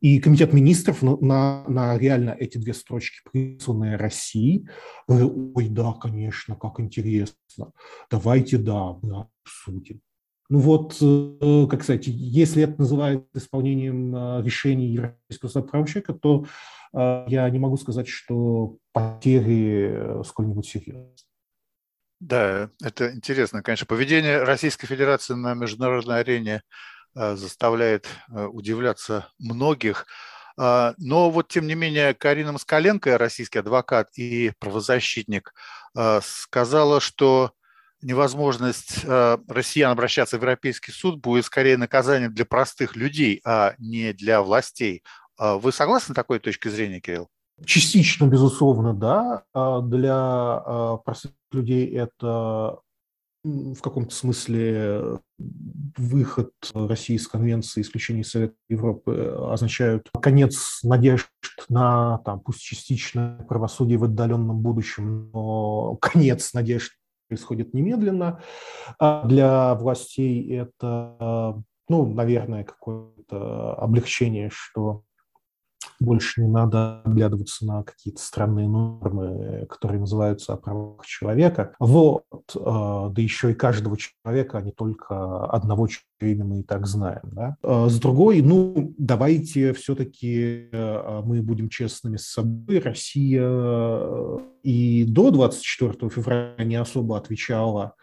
И 0.00 0.18
комитет 0.18 0.54
министров 0.54 1.02
на, 1.02 1.18
на, 1.18 1.64
на 1.68 1.98
реально 1.98 2.30
эти 2.30 2.56
две 2.56 2.72
строчки, 2.72 3.18
присланные 3.30 3.96
России, 3.96 4.66
ой, 5.06 5.68
да, 5.68 5.92
конечно, 5.92 6.56
как 6.56 6.80
интересно, 6.80 7.72
давайте, 8.10 8.56
да, 8.56 8.94
мы 9.02 9.26
обсудим. 9.44 10.00
Ну 10.50 10.58
вот, 10.58 10.96
э, 11.00 11.66
как 11.70 11.84
сказать, 11.84 12.08
если 12.08 12.64
это 12.64 12.80
называют 12.80 13.24
исполнением 13.34 14.14
э, 14.16 14.42
решений 14.42 14.88
Европейского 14.88 15.86
человека, 15.86 16.12
то 16.12 16.44
э, 16.92 17.24
я 17.28 17.48
не 17.48 17.60
могу 17.60 17.76
сказать, 17.76 18.08
что 18.08 18.78
потери 18.92 20.24
сколь-нибудь 20.24 20.66
серьезные. 20.66 21.14
Да, 22.18 22.68
это 22.82 23.14
интересно, 23.14 23.62
конечно. 23.62 23.86
Поведение 23.86 24.42
Российской 24.42 24.88
Федерации 24.88 25.34
на 25.34 25.54
международной 25.54 26.18
арене 26.20 26.62
заставляет 27.14 28.06
удивляться 28.28 29.28
многих. 29.38 30.06
Но 30.56 31.30
вот, 31.30 31.48
тем 31.48 31.66
не 31.66 31.74
менее, 31.74 32.12
Карина 32.12 32.52
Москаленко, 32.52 33.16
российский 33.16 33.58
адвокат 33.58 34.10
и 34.18 34.52
правозащитник, 34.58 35.54
сказала, 36.20 37.00
что 37.00 37.52
невозможность 38.02 39.04
э, 39.04 39.38
россиян 39.48 39.90
обращаться 39.90 40.38
в 40.38 40.40
Европейский 40.40 40.92
суд 40.92 41.20
будет 41.20 41.44
скорее 41.44 41.76
наказанием 41.76 42.32
для 42.32 42.44
простых 42.44 42.96
людей, 42.96 43.40
а 43.44 43.74
не 43.78 44.12
для 44.12 44.42
властей. 44.42 45.02
А 45.38 45.56
вы 45.56 45.72
согласны 45.72 46.14
с 46.14 46.16
такой 46.16 46.38
точкой 46.38 46.70
зрения, 46.70 47.00
Кирилл? 47.00 47.28
Частично, 47.64 48.26
безусловно, 48.26 48.94
да. 48.94 49.44
А 49.52 49.80
для 49.80 50.14
а, 50.14 50.96
простых 51.04 51.32
людей 51.52 51.86
это 51.94 52.78
в 53.42 53.80
каком-то 53.80 54.14
смысле 54.14 55.18
выход 55.96 56.52
России 56.74 57.16
из 57.16 57.26
Конвенции 57.26 57.80
исключения 57.80 58.22
Совета 58.22 58.54
Европы 58.68 59.34
означают 59.50 60.10
конец 60.20 60.80
надежд 60.82 61.28
на, 61.70 62.18
там, 62.18 62.40
пусть 62.40 62.60
частичное 62.60 63.38
правосудие 63.44 63.96
в 63.96 64.04
отдаленном 64.04 64.60
будущем, 64.60 65.30
но 65.32 65.96
конец 65.96 66.52
надежд 66.52 66.92
происходит 67.30 67.72
немедленно. 67.74 68.42
А 68.98 69.24
для 69.24 69.74
властей 69.76 70.52
это, 70.52 71.62
ну, 71.88 72.12
наверное, 72.12 72.64
какое-то 72.64 73.74
облегчение, 73.74 74.50
что 74.52 75.04
больше 76.00 76.42
не 76.42 76.48
надо 76.48 77.02
оглядываться 77.02 77.66
на 77.66 77.82
какие-то 77.82 78.20
странные 78.20 78.68
нормы, 78.68 79.66
которые 79.68 80.00
называются 80.00 80.54
о 80.54 80.56
правах 80.56 81.06
человека. 81.06 81.74
Вот, 81.78 82.24
а, 82.56 83.08
да 83.10 83.22
еще 83.22 83.52
и 83.52 83.54
каждого 83.54 83.96
человека, 83.96 84.58
а 84.58 84.62
не 84.62 84.72
только 84.72 85.44
одного, 85.44 85.86
чье 85.86 86.02
имя 86.20 86.44
мы 86.44 86.60
и 86.60 86.62
так 86.62 86.86
знаем. 86.86 87.22
Да? 87.24 87.56
А 87.62 87.88
с 87.88 87.98
другой, 88.00 88.40
ну, 88.42 88.94
давайте 88.98 89.72
все-таки 89.74 90.68
мы 90.72 91.42
будем 91.42 91.68
честными 91.68 92.16
с 92.16 92.30
собой. 92.30 92.80
Россия 92.80 93.46
и 94.62 95.04
до 95.04 95.30
24 95.30 96.10
февраля 96.10 96.64
не 96.64 96.76
особо 96.76 97.16
отвечала 97.16 97.94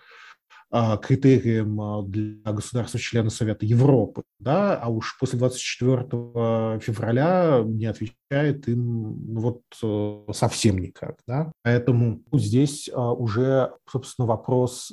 критерием 0.71 1.79
а, 1.79 2.01
для 2.03 2.51
государства-члена 2.51 3.29
Совета 3.29 3.65
Европы, 3.65 4.23
да, 4.39 4.75
а 4.75 4.89
уж 4.89 5.17
после 5.17 5.39
24 5.39 6.79
февраля 6.79 7.63
не 7.65 7.85
отвечает 7.85 8.67
им 8.67 9.33
ну, 9.33 9.39
вот 9.39 9.61
э, 9.81 10.33
совсем 10.33 10.77
никак. 10.79 11.17
Да. 11.25 11.51
Поэтому 11.63 12.21
здесь 12.33 12.89
а, 12.93 13.13
уже, 13.13 13.71
собственно, 13.89 14.27
вопрос 14.27 14.91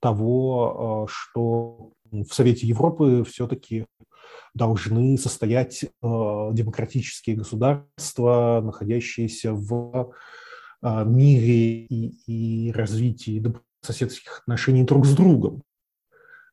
того, 0.00 1.08
что 1.10 1.90
в 2.10 2.28
Совете 2.32 2.66
Европы 2.66 3.24
все-таки 3.28 3.86
должны 4.54 5.18
состоять 5.18 5.84
демократические 6.02 7.36
государства, 7.36 8.60
находящиеся 8.64 9.52
в 9.52 10.12
мире 10.82 11.84
и, 11.86 12.68
и 12.68 12.72
развитии 12.72 13.40
соседских 13.82 14.40
отношений 14.40 14.84
друг 14.84 15.06
с 15.06 15.14
другом. 15.14 15.62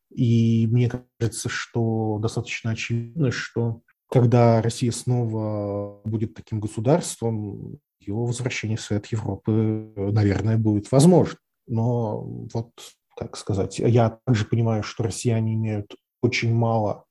И 0.10 0.68
мне 0.72 0.90
кажется, 1.20 1.50
что 1.50 2.20
достаточно 2.22 2.72
очевидно, 2.72 3.32
что 3.32 3.82
когда 4.10 4.62
Россия 4.62 4.92
снова 4.92 6.02
будет 6.06 6.36
таким 6.36 6.60
государством, 6.60 7.80
его 8.00 8.26
возвращение 8.26 8.78
в 8.78 8.82
Совет 8.82 9.08
Европы, 9.08 9.92
наверное, 9.96 10.58
будет 10.58 10.92
возможно. 10.92 11.38
Но 11.68 12.22
вот, 12.54 12.72
как 13.18 13.36
сказать, 13.36 13.80
я 13.80 14.20
также 14.26 14.46
понимаю, 14.46 14.84
что 14.84 15.04
россияне 15.04 15.56
имеют 15.56 15.96
очень 16.22 16.54
мало 16.54 17.06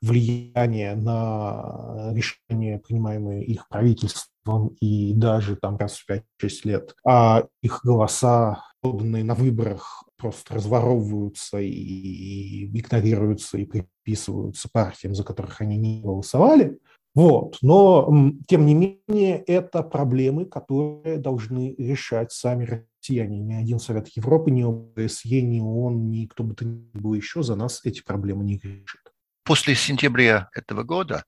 влияние 0.00 0.96
на 0.96 2.10
решения, 2.12 2.78
принимаемые 2.80 3.44
их 3.44 3.68
правительством, 3.68 4.31
и 4.80 5.12
даже 5.14 5.56
там 5.56 5.76
раз 5.76 5.98
в 5.98 6.10
5-6 6.10 6.22
лет, 6.64 6.94
а 7.06 7.44
их 7.62 7.80
голоса, 7.84 8.64
поданные 8.80 9.24
на 9.24 9.34
выборах, 9.34 10.04
просто 10.16 10.54
разворовываются 10.54 11.58
и 11.58 12.66
игнорируются 12.66 13.58
и 13.58 13.64
приписываются 13.64 14.68
партиям, 14.72 15.14
за 15.14 15.24
которых 15.24 15.60
они 15.60 15.76
не 15.76 16.02
голосовали. 16.02 16.78
Вот. 17.14 17.58
Но, 17.60 18.10
тем 18.48 18.64
не 18.64 18.74
менее, 18.74 19.38
это 19.38 19.82
проблемы, 19.82 20.46
которые 20.46 21.18
должны 21.18 21.74
решать 21.76 22.32
сами 22.32 22.64
россияне. 22.64 23.38
Ни 23.38 23.54
один 23.54 23.78
Совет 23.78 24.08
Европы, 24.16 24.50
ни 24.50 24.62
ОБСЕ, 24.62 25.42
ни 25.42 25.60
ООН, 25.60 26.08
ни 26.08 26.26
кто 26.26 26.42
бы 26.42 26.54
то 26.54 26.64
ни 26.64 26.88
был 26.94 27.14
еще 27.14 27.42
за 27.42 27.54
нас 27.54 27.80
эти 27.84 28.02
проблемы 28.02 28.44
не 28.44 28.56
решит. 28.56 29.00
После 29.44 29.74
сентября 29.74 30.48
этого 30.54 30.84
года 30.84 31.24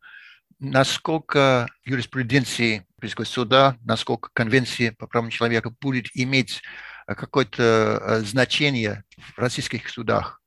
насколько 0.64 1.68
юриспруденции 1.85 2.87
Европейского 2.97 3.25
суда, 3.25 3.76
насколько 3.85 4.30
Конвенция 4.33 4.92
по 4.92 5.06
правам 5.06 5.30
человека 5.30 5.71
будет 5.71 6.06
иметь 6.14 6.62
какое-то 7.06 8.00
э, 8.02 8.21
значение 8.21 9.04
в 9.35 9.38
российских 9.38 9.88
судах? 9.88 10.40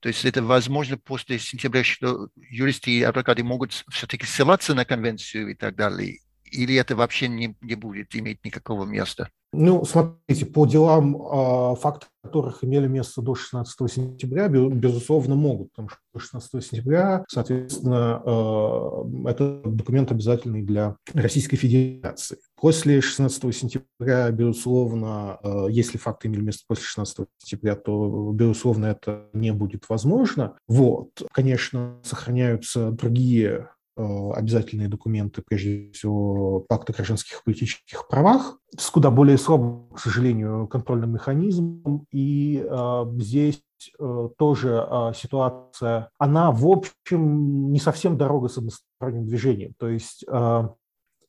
То 0.00 0.08
есть 0.08 0.24
это 0.24 0.42
возможно 0.42 0.98
после 0.98 1.38
сентября, 1.38 1.82
что 1.82 2.28
юристы 2.36 2.90
и 2.90 3.02
адвокаты 3.02 3.42
могут 3.42 3.72
все-таки 3.90 4.26
ссылаться 4.26 4.74
на 4.74 4.84
конвенцию 4.84 5.48
и 5.52 5.54
так 5.54 5.76
далее, 5.76 6.20
или 6.54 6.74
это 6.76 6.96
вообще 6.96 7.28
не, 7.28 7.56
не 7.60 7.74
будет 7.74 8.14
иметь 8.14 8.44
никакого 8.44 8.84
места? 8.84 9.28
Ну, 9.52 9.84
смотрите, 9.84 10.46
по 10.46 10.66
делам, 10.66 11.16
а, 11.16 11.74
факты 11.76 12.06
которых 12.24 12.64
имели 12.64 12.88
место 12.88 13.20
до 13.20 13.34
16 13.34 13.92
сентября, 13.92 14.48
безусловно, 14.48 15.34
могут, 15.34 15.70
потому 15.70 15.90
что 15.90 15.98
до 16.14 16.20
16 16.20 16.64
сентября, 16.64 17.24
соответственно, 17.28 18.22
а, 18.24 19.06
это 19.26 19.60
документ 19.64 20.10
обязательный 20.10 20.62
для 20.62 20.96
Российской 21.12 21.56
Федерации. 21.56 22.38
После 22.58 23.02
16 23.02 23.54
сентября, 23.54 24.30
безусловно, 24.30 25.38
а, 25.42 25.66
если 25.66 25.98
факты 25.98 26.28
имели 26.28 26.40
место 26.40 26.64
после 26.66 26.84
16 26.84 27.26
сентября, 27.38 27.76
то, 27.76 28.32
безусловно, 28.32 28.86
это 28.86 29.26
не 29.34 29.52
будет 29.52 29.84
возможно. 29.88 30.56
Вот. 30.66 31.10
Конечно, 31.32 32.00
сохраняются 32.02 32.90
другие 32.90 33.68
обязательные 33.96 34.88
документы, 34.88 35.42
прежде 35.42 35.90
всего, 35.92 36.60
пакт 36.60 36.90
о 36.90 36.92
гражданских 36.92 37.44
политических 37.44 38.08
правах, 38.08 38.58
с 38.76 38.90
куда 38.90 39.10
более 39.10 39.38
слабым, 39.38 39.88
к 39.94 40.00
сожалению, 40.00 40.66
контрольным 40.66 41.12
механизмом. 41.12 42.06
И 42.10 42.64
э, 42.68 43.04
здесь 43.18 43.62
э, 43.98 44.28
тоже 44.36 44.86
э, 44.88 45.12
ситуация, 45.14 46.10
она, 46.18 46.50
в 46.50 46.66
общем, 46.66 47.70
не 47.72 47.78
совсем 47.78 48.16
дорога 48.18 48.48
с 48.48 48.58
односторонним 48.58 49.26
движением. 49.26 49.74
То 49.78 49.88
есть 49.88 50.24
э, 50.28 50.68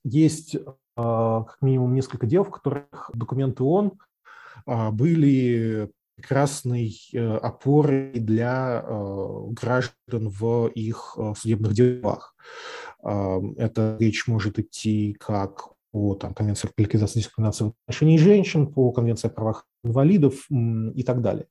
есть 0.04 0.56
э, 0.56 0.60
как 0.96 1.58
минимум 1.62 1.94
несколько 1.94 2.26
дел, 2.26 2.44
в 2.44 2.52
которых 2.52 3.12
документы 3.14 3.64
ООН 3.64 3.94
э, 4.66 4.92
были 4.92 5.92
прекрасной 6.16 6.96
э, 7.14 7.38
опорой 7.38 8.12
для 8.14 8.84
э, 8.84 9.40
граждан 9.50 10.30
в 10.30 10.68
их 10.68 11.16
э, 11.18 11.34
судебных 11.38 11.74
делах. 11.74 12.36
Это 13.04 13.98
речь 14.00 14.28
может 14.28 14.58
идти 14.58 15.16
как 15.20 15.70
по 15.92 16.16
там, 16.16 16.34
Конвенции 16.34 16.70
по 16.76 16.82
ликвидации 16.82 17.20
дискриминации 17.20 17.66
в 17.66 17.74
отношении 17.86 18.18
женщин, 18.18 18.66
по 18.66 18.92
Конвенции 18.92 19.28
о 19.28 19.30
правах 19.30 19.68
инвалидов 19.84 20.48
и 20.50 21.04
так 21.04 21.22
далее. 21.22 21.46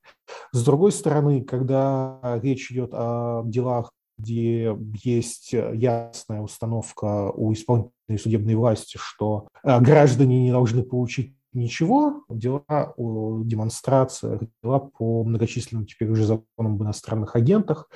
С 0.50 0.64
другой 0.64 0.90
стороны, 0.90 1.44
когда 1.44 2.18
речь 2.42 2.72
идет 2.72 2.90
о 2.92 3.42
делах, 3.46 3.92
где 4.18 4.76
есть 5.04 5.52
ясная 5.52 6.40
установка 6.40 7.30
у 7.30 7.52
исполнительной 7.52 8.18
судебной 8.18 8.56
власти, 8.56 8.98
что 9.00 9.46
граждане 9.62 10.42
не 10.42 10.50
должны 10.50 10.82
получить 10.82 11.36
ничего, 11.54 12.24
дела 12.28 12.64
о 12.68 13.42
демонстрациях, 13.44 14.42
дела 14.62 14.80
по 14.80 15.24
многочисленным 15.24 15.86
теперь 15.86 16.10
уже 16.10 16.24
законам 16.24 16.74
об 16.74 16.82
иностранных 16.82 17.36
агентах. 17.36 17.88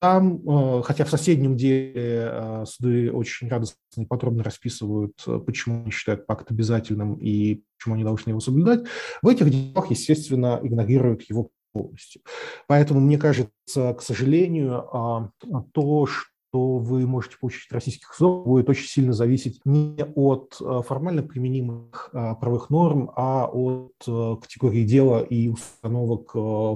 Там, 0.00 0.40
э, 0.48 0.82
хотя 0.82 1.04
в 1.04 1.10
соседнем 1.10 1.56
деле 1.56 1.92
э, 1.94 2.64
суды 2.66 3.12
очень 3.12 3.48
радостно 3.48 3.76
и 3.98 4.06
подробно 4.06 4.42
расписывают, 4.42 5.12
э, 5.26 5.38
почему 5.38 5.82
они 5.82 5.90
считают 5.90 6.26
пакт 6.26 6.50
обязательным 6.50 7.16
и 7.16 7.62
почему 7.76 7.96
они 7.96 8.04
должны 8.04 8.30
его 8.30 8.40
соблюдать, 8.40 8.84
в 9.20 9.28
этих 9.28 9.50
делах, 9.50 9.90
естественно, 9.90 10.58
игнорируют 10.62 11.22
его 11.24 11.50
полностью. 11.72 12.22
Поэтому, 12.66 13.00
мне 13.00 13.18
кажется, 13.18 13.94
к 13.94 14.00
сожалению, 14.00 14.88
а, 14.92 15.30
то, 15.72 16.06
что 16.06 16.29
то 16.52 16.78
вы 16.78 17.06
можете 17.06 17.36
получить 17.38 17.70
российских 17.70 18.12
судов, 18.12 18.44
будет 18.46 18.68
очень 18.68 18.88
сильно 18.88 19.12
зависеть 19.12 19.60
не 19.64 20.04
от 20.14 20.56
э, 20.60 20.82
формально 20.86 21.22
применимых 21.22 22.10
э, 22.12 22.34
правовых 22.40 22.70
норм, 22.70 23.12
а 23.14 23.46
от 23.46 23.92
э, 24.06 24.36
категории 24.40 24.84
дела 24.84 25.20
и 25.22 25.48
установок 25.48 26.30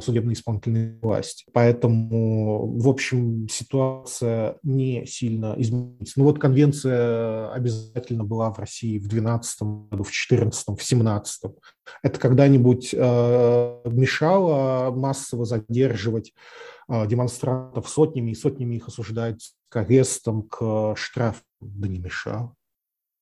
судебной 0.04 0.34
исполнительной 0.34 0.98
власти. 1.00 1.44
Поэтому, 1.52 2.78
в 2.78 2.88
общем, 2.88 3.48
ситуация 3.48 4.56
не 4.62 5.06
сильно 5.06 5.54
изменится. 5.56 6.20
Ну 6.20 6.24
вот 6.24 6.38
конвенция 6.38 7.50
обязательно 7.52 8.24
была 8.24 8.52
в 8.52 8.58
России 8.58 8.98
в 8.98 9.08
2012 9.08 9.62
году, 9.62 10.04
в 10.04 10.08
2014, 10.08 10.62
в 10.62 10.74
2017. 10.74 11.42
Это 12.02 12.18
когда-нибудь 12.20 12.92
мешало 12.94 14.90
массово 14.90 15.44
задерживать 15.44 16.32
демонстрантов 16.88 17.88
сотнями 17.88 18.32
и 18.32 18.34
сотнями 18.34 18.76
их 18.76 18.88
осуждать 18.88 19.54
к 19.68 19.76
арестам, 19.76 20.42
к 20.42 20.94
штрафам, 20.96 21.44
да 21.60 21.88
не 21.88 21.98
мешал. 21.98 22.54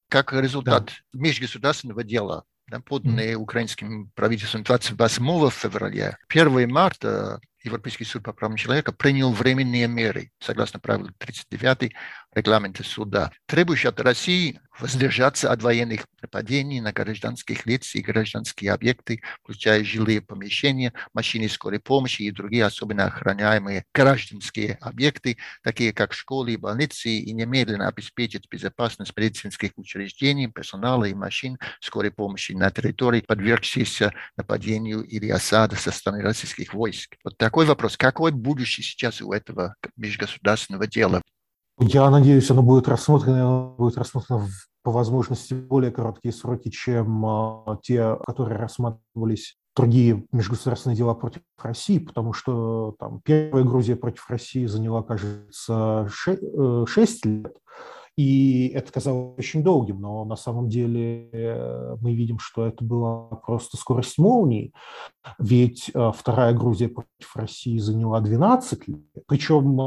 Как 0.09 0.33
результат 0.33 0.87
да. 1.13 1.19
межгосударственного 1.19 2.05
дела, 2.05 2.45
да, 2.69 2.81
поданные 2.81 3.33
mm-hmm. 3.33 3.37
украинским 3.37 4.11
правительством 4.15 4.63
28 4.63 5.51
февраля, 5.51 6.19
1 6.29 6.71
марта 6.71 7.41
Европейский 7.65 8.05
суд 8.05 8.23
по 8.23 8.33
правам 8.33 8.57
человека 8.57 8.93
принял 8.93 9.33
временные 9.33 9.87
меры, 9.87 10.31
согласно 10.41 10.81
правилу 10.81 11.11
39 11.19 11.93
регламента 12.35 12.83
суда, 12.85 13.31
требующие 13.47 13.91
от 13.91 14.01
России 14.01 14.61
воздержаться 14.79 15.53
от 15.53 15.63
военных 15.63 16.07
нападений 16.21 16.81
на 16.81 16.93
гражданских 16.93 17.67
лиц 17.67 17.95
и 17.95 18.01
гражданские 18.01 18.73
объекты, 18.73 19.21
включая 19.43 19.85
жилые 19.85 20.23
помещения, 20.23 20.93
машины 21.13 21.49
скорой 21.49 21.79
помощи 21.79 22.23
и 22.23 22.31
другие 22.31 22.65
особенно 22.65 23.05
охраняемые 23.05 23.85
гражданские 23.95 24.79
объекты, 24.81 25.37
такие 25.63 25.93
как 25.93 26.15
школы 26.15 26.53
и 26.53 26.57
больницы, 26.57 27.11
и 27.11 27.33
немедленно 27.33 27.89
обеспечить 27.89 28.49
безопасность 28.51 29.17
медицинских 29.17 29.73
учреждений, 29.77 30.49
персонала 30.49 31.05
и 31.05 31.15
машин 31.15 31.59
скорой 31.81 32.11
помощи 32.11 32.53
на 32.53 32.71
территории, 32.71 33.21
подвергшейся 33.21 34.13
нападению 34.37 35.03
или 35.03 35.29
осаде 35.29 35.77
со 35.77 35.91
стороны 35.91 36.23
российских 36.23 36.73
войск. 36.75 37.17
Вот 37.25 37.37
такой 37.37 37.67
вопрос. 37.67 37.97
Какой 37.97 38.33
будущее 38.33 38.85
сейчас 38.85 39.21
у 39.21 39.33
этого 39.33 39.75
межгосударственного 39.97 40.87
дела? 40.87 41.23
Я 41.85 42.11
надеюсь, 42.11 42.49
оно 42.51 42.63
будет 42.63 42.87
рассмотрено, 42.87 43.41
оно 43.41 43.75
будет 43.77 43.99
рассмотрено 43.99 44.39
в, 44.39 44.51
по 44.85 44.93
возможности 44.93 45.55
более 45.55 45.91
короткие 45.91 46.33
сроки, 46.33 46.69
чем 46.69 47.27
а, 47.27 47.79
те, 47.83 48.17
которые 48.25 48.59
рассматривались 48.59 49.57
другие 49.75 50.25
межгосударственные 50.31 50.97
дела 50.97 51.15
против 51.15 51.43
России, 51.59 51.99
потому 51.99 52.33
что 52.35 52.95
там 53.01 53.21
первая 53.25 53.65
Грузия 53.65 53.97
против 53.97 54.31
России 54.31 54.67
заняла, 54.67 55.03
кажется, 55.03 56.09
6 56.09 57.27
э, 57.27 57.29
лет, 57.29 57.57
и 58.17 58.69
это 58.75 58.93
казалось 58.93 59.39
очень 59.39 59.65
долгим, 59.65 60.01
но 60.01 60.25
на 60.25 60.37
самом 60.37 60.69
деле 60.69 61.31
э, 61.33 61.97
мы 62.01 62.15
видим, 62.15 62.39
что 62.39 62.67
это 62.67 62.85
была 62.85 63.25
просто 63.37 63.79
скорость 63.79 64.19
молнии, 64.19 64.73
ведь 65.39 65.91
э, 65.95 66.13
вторая 66.15 66.53
Грузия 66.53 66.89
против 66.89 67.35
России 67.35 67.79
заняла 67.79 68.21
12 68.21 68.89
лет, 68.89 69.01
причем 69.27 69.79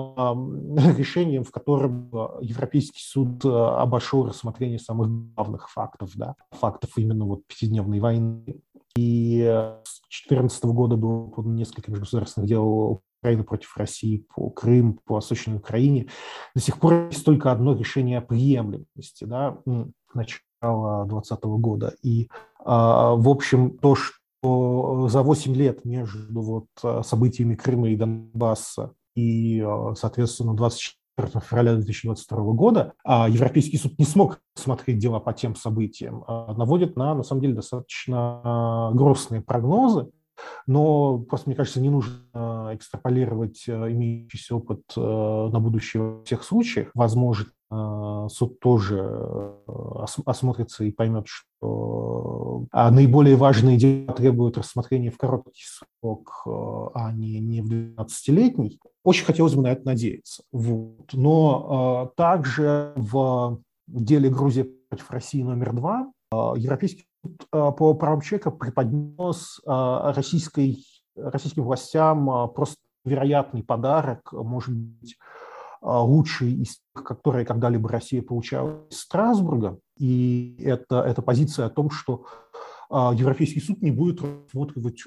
решением, 0.97 1.43
в 1.43 1.51
котором 1.51 2.09
э, 2.13 2.27
Европейский 2.41 3.01
суд 3.01 3.45
обошел 3.45 4.25
рассмотрение 4.25 4.79
самых 4.79 5.09
главных 5.35 5.69
фактов, 5.69 6.11
да, 6.15 6.35
фактов 6.49 6.91
именно 6.97 7.25
вот 7.25 7.45
пятидневной 7.45 7.99
войны. 7.99 8.61
И 8.97 9.41
с 9.83 10.01
2014 10.23 10.65
года 10.65 10.95
было 10.95 11.29
несколько 11.43 11.91
межгосударственных 11.91 12.47
дел 12.47 13.01
Украины 13.25 13.43
против 13.43 13.75
России, 13.75 14.23
по 14.35 14.51
Крым, 14.51 14.99
по 15.03 15.15
Восточной 15.15 15.55
Украине, 15.55 16.09
до 16.53 16.61
сих 16.61 16.79
пор 16.79 17.07
есть 17.07 17.25
только 17.25 17.51
одно 17.51 17.75
решение 17.75 18.19
о 18.19 18.21
приемлемости, 18.21 19.23
да, 19.23 19.57
начала 20.13 21.05
2020 21.05 21.43
года. 21.43 21.95
И, 22.03 22.29
а, 22.63 23.15
в 23.15 23.27
общем, 23.27 23.79
то, 23.79 23.95
что 23.95 25.07
за 25.09 25.23
8 25.23 25.55
лет 25.55 25.85
между 25.85 26.39
вот 26.39 26.67
а, 26.83 27.01
событиями 27.01 27.55
Крыма 27.55 27.89
и 27.89 27.95
Донбасса 27.95 28.93
и, 29.15 29.59
а, 29.59 29.95
соответственно, 29.95 30.53
24 30.53 31.39
февраля 31.43 31.73
2022 31.77 32.53
года 32.53 32.93
Европейский 33.05 33.77
суд 33.77 33.97
не 33.97 34.05
смог 34.05 34.39
смотреть 34.53 34.99
дела 34.99 35.19
по 35.19 35.33
тем 35.33 35.55
событиям, 35.55 36.23
наводит 36.27 36.95
на, 36.95 37.15
на 37.15 37.23
самом 37.23 37.41
деле, 37.41 37.55
достаточно 37.55 38.91
грустные 38.93 39.41
прогнозы, 39.41 40.11
но 40.67 41.19
просто, 41.19 41.49
мне 41.49 41.55
кажется, 41.55 41.81
не 41.81 41.89
нужно 41.89 42.71
экстраполировать 42.73 43.67
имеющийся 43.67 44.55
опыт 44.55 44.81
на 44.95 45.59
будущее 45.59 46.03
во 46.03 46.23
всех 46.23 46.43
случаях. 46.43 46.89
Возможно, 46.93 47.51
суд 48.29 48.59
тоже 48.59 49.55
осмотрится 50.25 50.83
и 50.83 50.91
поймет, 50.91 51.27
что 51.27 52.65
наиболее 52.71 53.35
важные 53.35 53.77
дела 53.77 54.13
требуют 54.13 54.57
рассмотрения 54.57 55.09
в 55.09 55.17
короткий 55.17 55.63
срок, 55.65 56.43
а 56.93 57.11
не, 57.11 57.39
не 57.39 57.61
в 57.61 57.71
12-летний. 57.71 58.79
Очень 59.03 59.25
хотелось 59.25 59.55
бы 59.55 59.63
на 59.63 59.71
это 59.71 59.85
надеяться. 59.85 60.43
Вот. 60.51 61.13
Но 61.13 62.11
также 62.15 62.93
в 62.95 63.59
деле 63.87 64.29
Грузия 64.29 64.67
против 64.89 65.09
России 65.11 65.41
номер 65.43 65.73
два 65.73 66.11
Европейский 66.57 67.05
суд 67.23 67.47
по 67.49 67.93
правам 67.93 68.21
человека 68.21 68.51
преподнес 68.51 69.61
российской, 69.65 70.85
российским 71.15 71.63
властям 71.63 72.51
просто 72.53 72.77
вероятный 73.03 73.63
подарок, 73.63 74.31
может 74.33 74.75
быть, 74.75 75.17
лучший 75.81 76.53
из 76.53 76.77
тех, 76.77 77.03
которые 77.03 77.45
когда-либо 77.45 77.87
Россия 77.89 78.21
получала 78.23 78.87
из 78.89 78.99
Страсбурга. 78.99 79.77
И 79.99 80.57
это, 80.59 81.01
это 81.01 81.21
позиция 81.21 81.67
о 81.67 81.69
том, 81.69 81.91
что 81.91 82.25
Европейский 82.89 83.59
суд 83.61 83.81
не 83.81 83.91
будет 83.91 84.21
рассматривать 84.21 85.03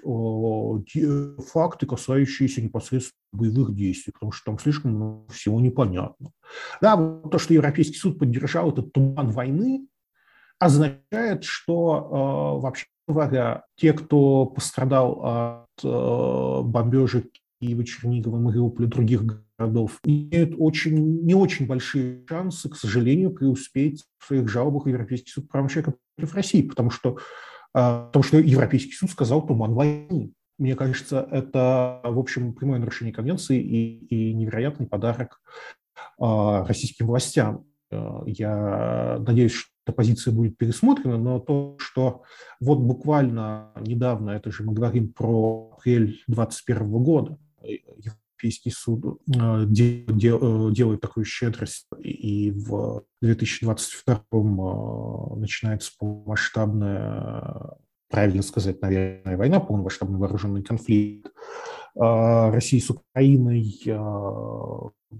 факты, 1.50 1.86
касающиеся 1.86 2.62
непосредственно 2.62 3.18
боевых 3.32 3.74
действий, 3.74 4.12
потому 4.12 4.32
что 4.32 4.46
там 4.46 4.58
слишком 4.58 5.26
всего 5.28 5.60
непонятно. 5.60 6.30
Да, 6.80 6.96
то, 6.96 7.38
что 7.38 7.54
Европейский 7.54 7.96
суд 7.96 8.18
поддержал 8.18 8.70
этот 8.70 8.92
туман 8.92 9.30
войны, 9.30 9.86
означает, 10.58 11.44
что 11.44 11.92
а, 11.92 12.60
вообще 12.60 12.86
говоря, 13.06 13.64
те, 13.76 13.94
кто 13.94 14.44
пострадал 14.44 15.24
от 15.24 15.82
бомбежек 15.82 17.26
Киева, 17.60 17.84
Чернигова, 17.84 18.38
Мариуполя, 18.38 18.86
других 18.86 19.22
городов, 19.56 19.98
имеют 20.04 20.54
очень, 20.58 21.24
не 21.24 21.34
очень 21.34 21.66
большие 21.66 22.24
шансы, 22.28 22.68
к 22.68 22.76
сожалению, 22.76 23.30
преуспеть 23.30 24.04
в 24.18 24.26
своих 24.26 24.48
жалобах 24.48 24.84
в 24.84 24.88
Европейский 24.88 25.30
суд 25.30 25.48
прав 25.48 25.70
человека 25.70 25.94
против 26.16 26.34
России, 26.34 26.62
потому 26.62 26.90
что, 26.90 27.16
а, 27.72 28.06
потому 28.06 28.22
что 28.22 28.38
Европейский 28.38 28.92
суд 28.92 29.10
сказал 29.10 29.46
туман 29.46 29.72
войны. 29.72 30.32
Мне 30.58 30.74
кажется, 30.74 31.26
это, 31.30 32.00
в 32.04 32.18
общем, 32.18 32.52
прямое 32.52 32.78
нарушение 32.78 33.14
конвенции 33.14 33.60
и, 33.60 34.06
и 34.06 34.34
невероятный 34.34 34.86
подарок 34.86 35.40
российским 36.18 37.06
властям. 37.06 37.64
Я 38.26 39.18
надеюсь, 39.20 39.52
что 39.52 39.70
эта 39.88 39.96
позиция 39.96 40.34
будет 40.34 40.58
пересмотрена, 40.58 41.16
но 41.16 41.40
то, 41.40 41.76
что 41.78 42.22
вот 42.60 42.78
буквально 42.80 43.72
недавно, 43.80 44.32
это 44.32 44.50
же 44.50 44.62
мы 44.62 44.74
говорим 44.74 45.12
про 45.14 45.72
апрель 45.78 46.22
2021 46.26 46.88
года, 47.02 47.38
Европейский 47.62 48.70
суд 48.70 49.20
э, 49.34 49.62
э, 49.62 49.66
делает 49.66 51.00
такую 51.00 51.24
щедрость, 51.24 51.86
и 51.98 52.50
в 52.50 53.02
2022 53.22 54.24
э, 54.30 55.36
начинается 55.36 55.92
полномасштабная, 55.98 57.78
правильно 58.10 58.42
сказать, 58.42 58.82
наверное, 58.82 59.38
война, 59.38 59.58
полномасштабный 59.58 60.18
вооруженный 60.18 60.62
конфликт 60.62 61.32
России 61.94 62.78
с 62.78 62.90
Украиной, 62.90 63.82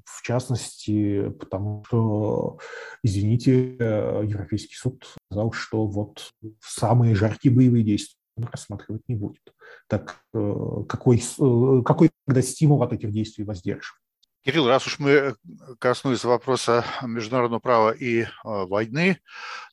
в 0.05 0.22
частности, 0.22 1.31
потому 1.31 1.85
что, 1.87 2.59
извините, 3.03 3.74
Европейский 3.74 4.74
суд 4.74 5.05
сказал, 5.31 5.53
что 5.53 5.87
вот 5.87 6.31
самые 6.61 7.14
жаркие 7.14 7.55
боевые 7.55 7.85
действия 7.85 8.18
рассматривать 8.46 9.03
не 9.09 9.14
будет. 9.14 9.42
Так 9.88 10.20
э, 10.35 10.85
какой, 10.88 11.18
э, 11.18 11.83
какой 11.85 12.11
тогда 12.27 12.42
стимул 12.42 12.83
от 12.83 12.92
этих 12.92 13.12
действий 13.12 13.44
воздерживает? 13.44 14.01
Кирилл, 14.48 14.66
раз 14.66 14.87
уж 14.87 14.98
мы 14.98 15.37
коснулись 15.78 16.24
вопроса 16.24 16.82
международного 17.02 17.61
права 17.61 17.90
и 17.90 18.22
э, 18.22 18.28
войны, 18.42 19.20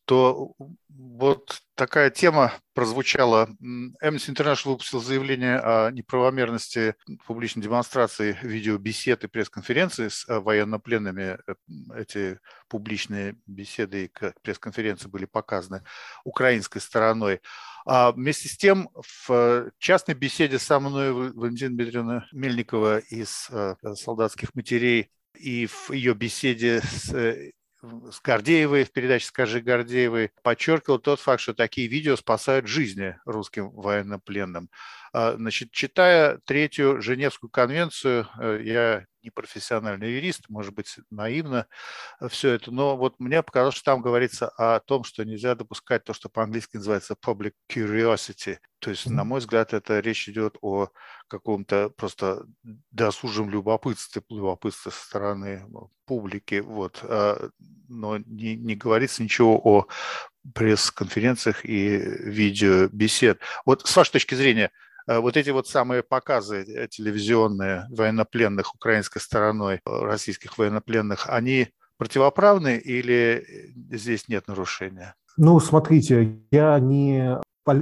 то 0.03 0.51
вот 0.89 1.61
такая 1.75 2.09
тема 2.09 2.51
прозвучала. 2.73 3.47
Amnesty 4.03 4.33
International 4.33 4.71
выпустил 4.71 5.01
заявление 5.01 5.59
о 5.59 5.91
неправомерности 5.91 6.95
публичной 7.25 7.63
демонстрации 7.63 8.37
видеобесед 8.41 9.23
и 9.23 9.27
пресс-конференции 9.27 10.09
с 10.09 10.25
военнопленными. 10.27 11.37
Эти 11.95 12.41
публичные 12.67 13.37
беседы 13.45 14.05
и 14.05 14.11
пресс-конференции 14.41 15.07
были 15.07 15.23
показаны 15.23 15.83
украинской 16.25 16.79
стороной. 16.79 17.39
А 17.85 18.11
вместе 18.11 18.49
с 18.49 18.57
тем, 18.57 18.89
в 19.27 19.71
частной 19.77 20.15
беседе 20.15 20.57
со 20.57 20.79
мной 20.79 21.11
Валентина 21.13 21.75
Дмитриевна 21.75 22.27
Мельникова 22.31 22.97
из 22.97 23.47
э, 23.51 23.75
«Солдатских 23.93 24.55
матерей» 24.55 25.11
и 25.35 25.67
в 25.67 25.91
ее 25.91 26.15
беседе 26.15 26.81
с 26.81 27.13
э, 27.13 27.51
с 28.11 28.19
Гордеевой, 28.21 28.83
в 28.83 28.91
передаче 28.91 29.27
«Скажи 29.27 29.61
Гордеевой», 29.61 30.31
подчеркивал 30.43 30.99
тот 30.99 31.19
факт, 31.19 31.41
что 31.41 31.53
такие 31.53 31.87
видео 31.87 32.15
спасают 32.15 32.67
жизни 32.67 33.17
русским 33.25 33.69
военнопленным. 33.69 34.69
А, 35.17 35.37
значит, 35.37 35.71
читая 35.71 36.39
третью 36.43 37.01
Женевскую 37.01 37.49
конвенцию, 37.49 38.27
э, 38.37 38.59
я 38.65 39.05
не 39.23 39.29
профессиональный 39.29 40.11
юрист, 40.11 40.49
может 40.49 40.73
быть, 40.73 40.97
наивно 41.09 41.67
э, 42.19 42.27
все 42.27 42.49
это, 42.49 42.69
но 42.69 42.97
вот 42.97 43.17
мне 43.17 43.41
показалось, 43.41 43.75
что 43.75 43.93
там 43.93 44.01
говорится 44.01 44.49
о 44.57 44.81
том, 44.81 45.05
что 45.05 45.23
нельзя 45.23 45.55
допускать 45.55 46.03
то, 46.03 46.13
что 46.13 46.27
по-английски 46.27 46.75
называется 46.75 47.15
public 47.25 47.53
curiosity. 47.71 48.57
То 48.79 48.89
есть, 48.89 49.09
на 49.09 49.23
мой 49.23 49.39
взгляд, 49.39 49.73
это 49.73 50.01
речь 50.01 50.27
идет 50.27 50.57
о 50.61 50.89
каком-то 51.29 51.91
просто 51.91 52.45
досужем 52.91 53.49
любопытстве, 53.49 54.21
любопытстве 54.29 54.91
со 54.91 55.01
стороны 55.01 55.65
публики, 56.05 56.55
вот, 56.55 56.99
а, 57.03 57.51
но 57.87 58.17
не, 58.17 58.57
не 58.57 58.75
говорится 58.75 59.23
ничего 59.23 59.61
о 59.63 59.87
пресс-конференциях 60.53 61.63
и 61.63 61.97
видеобесед. 61.97 63.39
Вот 63.65 63.87
с 63.87 63.95
вашей 63.95 64.11
точки 64.11 64.35
зрения, 64.35 64.71
вот 65.07 65.37
эти 65.37 65.51
вот 65.51 65.67
самые 65.67 66.03
показы 66.03 66.63
э, 66.63 66.87
телевизионные 66.87 67.87
военнопленных 67.89 68.73
украинской 68.73 69.19
стороной, 69.19 69.75
э, 69.75 69.79
российских 69.85 70.57
военнопленных, 70.57 71.25
они 71.29 71.69
противоправны 71.97 72.77
или 72.77 73.45
здесь 73.91 74.27
нет 74.27 74.47
нарушения? 74.47 75.15
Ну, 75.37 75.59
смотрите, 75.59 76.39
я 76.51 76.79
не 76.79 77.39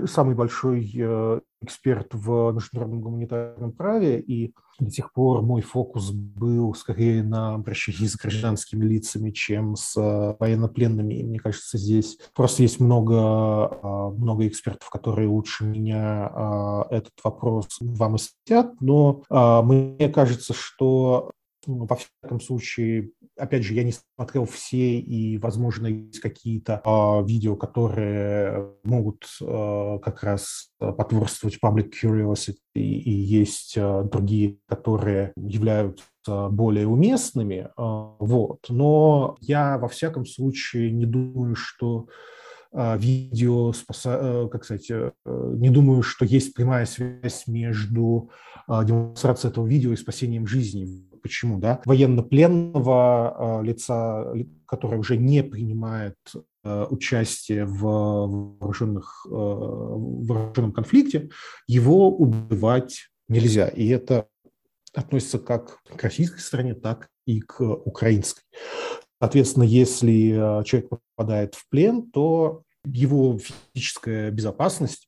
самый 0.07 0.35
большой 0.35 0.91
э, 0.95 1.39
эксперт 1.61 2.07
в 2.13 2.51
международном 2.53 3.01
гуманитарном 3.01 3.71
праве, 3.73 4.19
и 4.19 4.53
до 4.79 4.91
сих 4.91 5.13
пор 5.13 5.41
мой 5.41 5.61
фокус 5.61 6.11
был 6.11 6.73
скорее 6.73 7.23
на 7.23 7.55
обращении 7.55 8.07
с 8.07 8.15
гражданскими 8.15 8.83
лицами, 8.85 9.31
чем 9.31 9.75
с 9.75 9.95
э, 9.97 10.35
военнопленными. 10.39 11.15
И 11.15 11.23
мне 11.23 11.39
кажется, 11.39 11.77
здесь 11.77 12.17
просто 12.33 12.63
есть 12.63 12.79
много, 12.79 13.15
а, 13.17 14.09
много 14.09 14.47
экспертов, 14.47 14.89
которые 14.89 15.27
лучше 15.27 15.65
меня 15.65 16.29
а, 16.33 16.87
этот 16.89 17.13
вопрос 17.23 17.67
вам 17.79 18.15
осветят, 18.15 18.79
но 18.79 19.23
мне 19.63 20.09
кажется, 20.09 20.53
что 20.53 21.31
во 21.65 21.95
всяком 21.95 22.41
случае, 22.41 23.11
опять 23.37 23.63
же, 23.63 23.73
я 23.73 23.83
не 23.83 23.93
смотрел 24.15 24.45
все, 24.45 24.99
и, 24.99 25.37
возможно, 25.37 25.87
есть 25.87 26.19
какие-то 26.19 26.81
э, 26.83 27.25
видео, 27.25 27.55
которые 27.55 28.71
могут 28.83 29.25
э, 29.41 29.99
как 30.03 30.23
раз 30.23 30.69
потворствовать 30.79 31.59
public 31.63 31.91
curiosity, 31.91 32.55
и, 32.75 33.11
есть 33.11 33.73
э, 33.75 34.03
другие, 34.11 34.57
которые 34.67 35.33
являются 35.35 36.05
более 36.49 36.87
уместными. 36.87 37.69
Э, 37.77 38.15
вот. 38.19 38.65
Но 38.69 39.37
я, 39.41 39.77
во 39.77 39.87
всяком 39.87 40.25
случае, 40.25 40.91
не 40.91 41.05
думаю, 41.05 41.55
что 41.55 42.07
видео, 42.75 43.71
как 44.49 44.65
сказать, 44.65 44.89
не 45.25 45.69
думаю, 45.69 46.01
что 46.01 46.25
есть 46.25 46.55
прямая 46.55 46.87
связь 46.87 47.45
между 47.45 48.31
демонстрацией 48.67 49.51
этого 49.51 49.67
видео 49.67 49.93
и 49.93 49.95
спасением 49.95 50.47
жизни 50.47 51.05
почему, 51.23 51.57
да, 51.57 51.81
военнопленного 51.85 53.61
э, 53.61 53.65
лица, 53.65 54.33
которое 54.67 54.97
уже 54.97 55.17
не 55.17 55.41
принимает 55.41 56.17
э, 56.63 56.85
участие 56.89 57.65
в 57.65 57.81
вооруженных, 58.59 59.25
э, 59.25 59.31
вооруженном 59.31 60.73
конфликте, 60.73 61.29
его 61.65 62.15
убивать 62.15 63.07
нельзя. 63.29 63.69
И 63.69 63.87
это 63.87 64.27
относится 64.93 65.39
как 65.39 65.79
к 65.83 66.03
российской 66.03 66.39
стороне, 66.39 66.75
так 66.75 67.07
и 67.25 67.39
к 67.39 67.61
украинской. 67.61 68.43
Соответственно, 69.19 69.63
если 69.63 70.63
человек 70.65 70.89
попадает 71.15 71.55
в 71.55 71.67
плен, 71.69 72.11
то 72.11 72.63
его 72.85 73.39
физическая 73.39 74.29
безопасность 74.31 75.07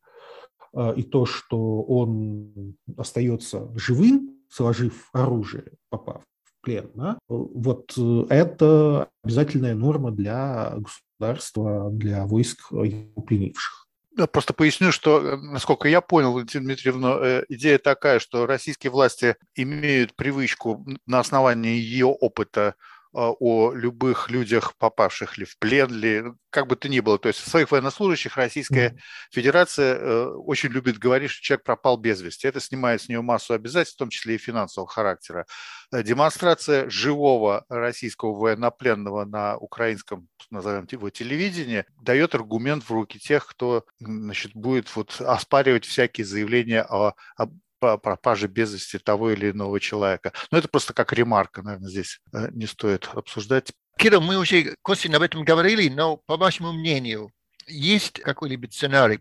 и 0.96 1.04
то, 1.04 1.26
что 1.26 1.84
он 1.84 2.78
остается 2.98 3.70
живым, 3.78 4.35
сложив 4.56 5.10
оружие, 5.12 5.74
попав 5.90 6.24
в 6.44 6.62
плен. 6.62 6.90
Да? 6.96 7.18
Вот 7.28 7.94
э, 7.98 8.26
это 8.30 9.10
обязательная 9.24 9.76
норма 9.76 10.12
для 10.12 10.76
государства, 10.78 11.90
для 11.92 12.26
войск 12.26 12.72
его 12.72 13.22
пленивших. 13.22 13.88
Просто 14.32 14.54
поясню, 14.54 14.94
что, 14.94 15.20
э, 15.20 15.36
насколько 15.36 15.90
я 15.90 16.00
понял, 16.00 16.42
Дмитриевна, 16.42 17.18
э, 17.22 17.44
идея 17.50 17.78
такая, 17.80 18.20
что 18.20 18.46
российские 18.46 18.92
власти 18.92 19.36
имеют 19.56 20.16
привычку 20.16 20.86
на 21.06 21.20
основании 21.20 21.78
ее 21.78 22.08
опыта 22.08 22.76
о 23.16 23.72
любых 23.74 24.30
людях, 24.30 24.76
попавших 24.78 25.38
ли 25.38 25.46
в 25.46 25.58
плен, 25.58 25.92
ли, 25.92 26.24
как 26.50 26.68
бы 26.68 26.76
то 26.76 26.90
ни 26.90 27.00
было. 27.00 27.18
То 27.18 27.30
есть 27.30 27.40
своих 27.40 27.72
военнослужащих 27.72 28.38
Российская. 28.38 28.98
Федерация 29.32 29.96
э, 29.96 30.26
очень 30.28 30.70
любит 30.70 30.98
говорить, 30.98 31.32
что 31.32 31.42
человек 31.42 31.64
пропал 31.64 31.98
без 31.98 32.22
вести. 32.22 32.48
Это 32.48 32.60
снимает 32.60 33.02
с 33.02 33.10
него 33.10 33.24
массу 33.24 33.54
обязательств, 33.54 33.96
в 33.96 34.00
том 34.00 34.10
числе 34.10 34.36
и 34.36 34.38
финансового 34.38 34.90
характера. 34.90 35.46
Э, 35.92 36.04
демонстрация 36.04 36.90
живого 36.90 37.66
российского 37.70 38.34
военнопленного 38.34 39.26
на 39.26 39.58
украинском, 39.58 40.28
назовем 40.50 40.88
его, 40.92 41.10
телевидении 41.10 41.86
дает 42.02 42.36
аргумент 42.36 42.84
в 42.84 42.92
руки 42.92 43.20
тех, 43.20 43.46
кто 43.48 43.86
значит, 44.00 44.54
будет 44.54 44.94
вот 44.96 45.20
оспаривать 45.22 45.86
всякие 45.86 46.26
заявления 46.26 46.84
о, 46.84 47.14
о 47.38 47.48
пропаже 47.80 48.48
без 48.48 48.74
вести 48.74 48.98
того 48.98 49.32
или 49.32 49.52
иного 49.52 49.80
человека. 49.80 50.34
Но 50.52 50.58
это 50.58 50.68
просто 50.68 50.94
как 50.94 51.14
ремарка, 51.14 51.62
наверное, 51.62 51.90
здесь 51.90 52.20
э, 52.34 52.50
не 52.52 52.66
стоит 52.66 53.10
обсуждать. 53.14 53.72
Кирилл, 53.98 54.22
мы 54.22 54.38
уже 54.38 54.76
косвенно 54.82 55.18
об 55.18 55.24
этом 55.24 55.44
говорили, 55.44 55.90
но 55.90 56.18
по 56.18 56.38
вашему 56.38 56.74
мнению, 56.74 57.32
есть 57.68 58.20
какой-либо 58.20 58.68
сценарий, 58.68 59.20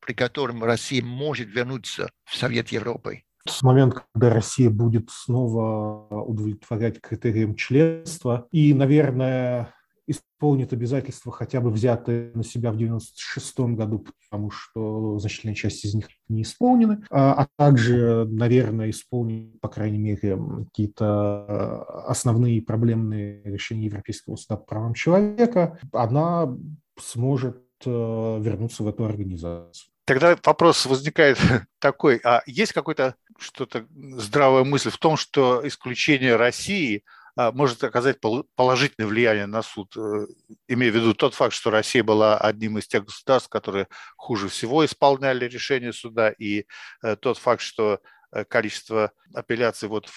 при 0.00 0.14
котором 0.14 0.64
Россия 0.64 1.02
может 1.02 1.48
вернуться 1.48 2.10
в 2.24 2.36
Совет 2.36 2.68
Европы? 2.68 3.22
С 3.48 3.62
момента, 3.62 4.04
когда 4.12 4.30
Россия 4.30 4.70
будет 4.70 5.10
снова 5.10 6.22
удовлетворять 6.24 7.00
критериям 7.00 7.54
членства, 7.54 8.48
и, 8.50 8.74
наверное, 8.74 9.72
исполнит 10.06 10.72
обязательства, 10.72 11.32
хотя 11.32 11.60
бы 11.60 11.70
взятые 11.70 12.30
на 12.34 12.44
себя 12.44 12.70
в 12.70 12.76
1996 12.76 13.60
году, 13.76 14.04
потому 14.28 14.50
что 14.50 15.18
значительная 15.18 15.54
часть 15.54 15.84
из 15.84 15.94
них 15.94 16.08
не 16.28 16.42
исполнены, 16.42 17.04
а, 17.10 17.32
а 17.34 17.48
также, 17.56 18.26
наверное, 18.30 18.90
исполнит, 18.90 19.60
по 19.60 19.68
крайней 19.68 19.98
мере, 19.98 20.38
какие-то 20.66 21.82
основные 22.06 22.62
проблемные 22.62 23.42
решения 23.44 23.86
Европейского 23.86 24.36
суда 24.36 24.56
по 24.56 24.64
правам 24.64 24.94
человека, 24.94 25.78
она 25.92 26.56
сможет 26.98 27.62
э, 27.84 27.90
вернуться 27.90 28.82
в 28.82 28.88
эту 28.88 29.04
организацию. 29.04 29.90
Тогда 30.06 30.38
вопрос 30.44 30.86
возникает 30.86 31.38
такой, 31.80 32.20
а 32.24 32.42
есть 32.46 32.72
какой-то 32.72 33.16
что-то 33.38 33.86
здравая 34.16 34.64
мысль 34.64 34.90
в 34.90 34.98
том, 34.98 35.16
что 35.16 35.66
исключение 35.66 36.36
России– 36.36 37.02
а, 37.12 37.15
может 37.36 37.84
оказать 37.84 38.18
положительное 38.54 39.08
влияние 39.08 39.46
на 39.46 39.62
суд, 39.62 39.94
э, 39.96 40.26
имея 40.68 40.90
в 40.90 40.94
виду 40.94 41.14
тот 41.14 41.34
факт, 41.34 41.52
что 41.52 41.70
Россия 41.70 42.02
была 42.02 42.38
одним 42.38 42.78
из 42.78 42.88
тех 42.88 43.04
государств, 43.04 43.50
которые 43.50 43.88
хуже 44.16 44.48
всего 44.48 44.84
исполняли 44.84 45.44
решения 45.44 45.92
суда, 45.92 46.30
и 46.30 46.66
э, 47.02 47.16
тот 47.16 47.36
факт, 47.36 47.60
что 47.60 48.00
э, 48.32 48.44
количество 48.44 49.12
апелляций, 49.34 49.88
вот 49.88 50.10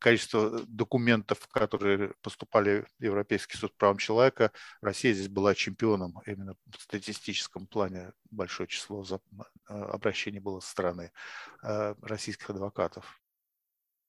количество 0.00 0.60
документов, 0.66 1.46
которые 1.48 2.12
поступали 2.22 2.84
в 2.98 3.04
Европейский 3.04 3.56
суд 3.56 3.72
правам 3.76 3.98
человека, 3.98 4.50
Россия 4.82 5.14
здесь 5.14 5.28
была 5.28 5.54
чемпионом 5.54 6.20
именно 6.26 6.54
в 6.76 6.82
статистическом 6.82 7.68
плане. 7.68 8.12
Большое 8.32 8.68
число 8.68 9.04
обращений 9.68 10.40
было 10.40 10.58
со 10.58 10.70
стороны 10.70 11.12
российских 11.62 12.50
адвокатов. 12.50 13.20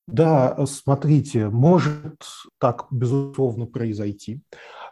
Да, 0.07 0.65
смотрите, 0.67 1.49
может 1.49 2.23
так, 2.59 2.85
безусловно, 2.91 3.65
произойти. 3.65 4.41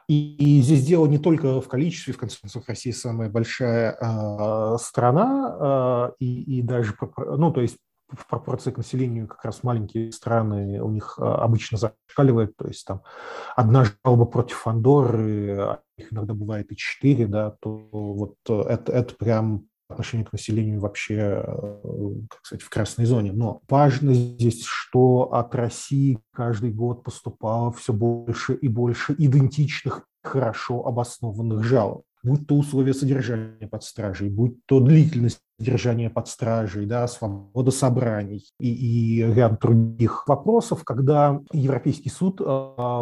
И, 0.08 0.60
здесь 0.62 0.86
дело 0.86 1.06
не 1.06 1.20
только 1.20 1.62
в 1.62 1.68
количестве, 1.68 2.14
в 2.14 2.18
конце 2.18 2.38
концов, 2.42 2.68
Россия 2.68 2.94
самая 2.94 3.30
большая 3.30 3.96
э, 4.00 4.78
страна, 4.80 6.10
э, 6.10 6.14
и, 6.20 6.60
и 6.60 6.62
даже, 6.62 6.96
ну, 7.18 7.52
то 7.54 7.62
есть 7.62 7.78
в 8.10 8.28
пропорции 8.28 8.72
к 8.72 8.78
населению 8.78 9.28
как 9.28 9.46
раз 9.46 9.64
маленькие 9.64 10.12
страны 10.12 10.82
у 10.84 10.90
них 10.90 11.18
обычно 11.18 11.78
зашкаливает, 11.78 12.56
то 12.56 12.68
есть 12.68 12.86
там 12.86 13.02
одна 13.56 13.86
жалоба 13.86 14.26
против 14.26 14.68
Андорры, 14.68 15.58
а 15.58 15.80
их 15.98 16.14
иногда 16.14 16.34
бывает 16.34 16.72
и 16.72 16.76
четыре, 16.76 17.28
да, 17.28 17.56
то 17.60 17.90
вот 17.92 18.36
это, 18.46 18.92
это 18.92 19.16
прям 19.16 19.68
отношению 19.90 20.28
к 20.28 20.34
населению 20.34 20.80
вообще, 20.80 21.44
э, 21.46 22.14
как 22.30 22.46
сказать, 22.46 22.64
в 22.64 22.70
красной 22.70 23.06
зоне. 23.06 23.32
Но 23.32 23.62
важно 23.70 24.14
здесь, 24.14 24.64
что 24.64 25.34
от 25.34 25.54
России 25.56 26.20
каждый 26.32 26.72
год 26.72 27.04
поступало 27.04 27.72
все 27.72 27.94
больше 27.94 28.54
и 28.54 28.68
больше 28.68 29.16
идентичных, 29.18 30.06
хорошо 30.24 30.86
обоснованных 30.86 31.64
жалоб 31.64 32.04
будь 32.24 32.48
то 32.48 32.56
условия 32.56 32.94
содержания 32.94 33.68
под 33.68 33.84
стражей, 33.84 34.30
будь 34.30 34.66
то 34.66 34.80
длительность 34.80 35.42
содержания 35.60 36.10
под 36.10 36.28
стражей, 36.28 36.86
да, 36.86 37.08
свобода 37.08 37.72
собраний 37.72 38.46
и, 38.60 39.20
и 39.20 39.34
ряд 39.34 39.60
других 39.60 40.28
вопросов, 40.28 40.84
когда 40.84 41.40
Европейский 41.52 42.10
суд 42.10 42.42
э, 42.42 42.44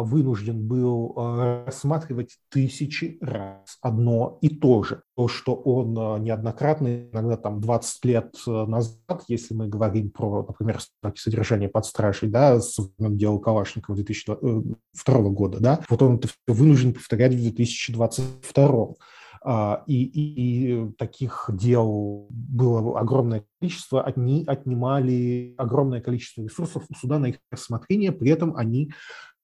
вынужден 0.02 0.66
был 0.66 1.14
э, 1.16 1.64
рассматривать 1.66 2.36
тысячи 2.50 3.18
раз 3.20 3.78
одно 3.80 4.38
и 4.40 4.48
то 4.48 4.82
же. 4.82 5.02
То, 5.16 5.28
что 5.28 5.54
он 5.54 5.96
э, 5.96 6.24
неоднократно, 6.24 7.08
иногда 7.10 7.36
там 7.36 7.60
20 7.60 8.04
лет 8.04 8.34
назад, 8.46 9.24
если 9.28 9.54
мы 9.54 9.68
говорим 9.68 10.10
про, 10.10 10.44
например, 10.46 10.80
содержание 11.16 11.68
под 11.68 11.86
стражей, 11.86 12.28
да, 12.28 12.60
с 12.60 12.78
дела 12.98 13.38
Калашникова 13.38 13.96
2002 13.96 15.18
года, 15.30 15.58
да, 15.60 15.80
вот 15.88 16.02
он 16.02 16.16
это 16.16 16.28
вынужден 16.46 16.94
повторять 16.94 17.34
в 17.34 17.40
2022. 17.40 18.94
А, 19.44 19.82
и, 19.86 20.04
и, 20.04 20.92
таких 20.92 21.50
дел 21.52 22.26
было 22.30 23.00
огромное 23.00 23.44
количество, 23.58 24.02
они 24.02 24.44
отнимали 24.46 25.54
огромное 25.58 26.00
количество 26.00 26.42
ресурсов 26.42 26.84
у 26.88 26.94
суда 26.94 27.18
на 27.18 27.26
их 27.26 27.38
рассмотрение, 27.50 28.12
при 28.12 28.30
этом 28.30 28.56
они 28.56 28.92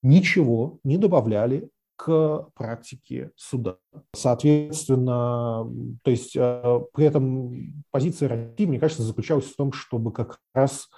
ничего 0.02 0.78
не 0.84 0.98
добавляли 0.98 1.68
к 1.96 2.46
практике 2.54 3.32
суда. 3.34 3.78
Соответственно, 4.14 5.68
то 6.04 6.10
есть 6.12 6.36
э, 6.36 6.80
при 6.94 7.04
этом 7.04 7.82
позиция 7.90 8.28
России, 8.28 8.66
мне 8.66 8.78
кажется, 8.78 9.02
заключалась 9.02 9.46
в 9.46 9.56
том, 9.56 9.72
чтобы 9.72 10.12
как 10.12 10.38
раз 10.54 10.88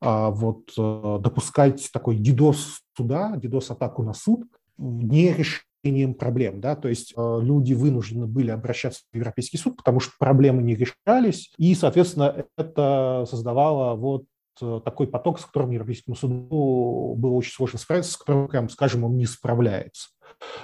а, 0.00 0.30
вот 0.30 0.72
э, 0.76 1.18
допускать 1.20 1.88
такой 1.92 2.16
дидос 2.16 2.80
суда, 2.96 3.36
дидос-атаку 3.36 4.02
на 4.02 4.12
суд, 4.12 4.42
не 4.76 5.32
решить 5.32 5.69
решением 5.82 6.14
проблем. 6.14 6.60
Да? 6.60 6.76
То 6.76 6.88
есть 6.88 7.12
э, 7.16 7.38
люди 7.42 7.72
вынуждены 7.72 8.26
были 8.26 8.50
обращаться 8.50 9.02
в 9.12 9.16
Европейский 9.16 9.58
суд, 9.58 9.76
потому 9.76 10.00
что 10.00 10.12
проблемы 10.18 10.62
не 10.62 10.74
решались, 10.74 11.52
и, 11.56 11.74
соответственно, 11.74 12.44
это 12.56 13.24
создавало 13.28 13.94
вот 13.94 14.24
э, 14.60 14.80
такой 14.84 15.06
поток, 15.06 15.40
с 15.40 15.44
которым 15.44 15.70
Европейскому 15.70 16.16
суду 16.16 17.14
было 17.16 17.32
очень 17.32 17.52
сложно 17.52 17.78
справиться, 17.78 18.12
с 18.12 18.16
которым, 18.16 18.68
скажем, 18.68 19.04
он 19.04 19.16
не 19.16 19.26
справляется. 19.26 20.10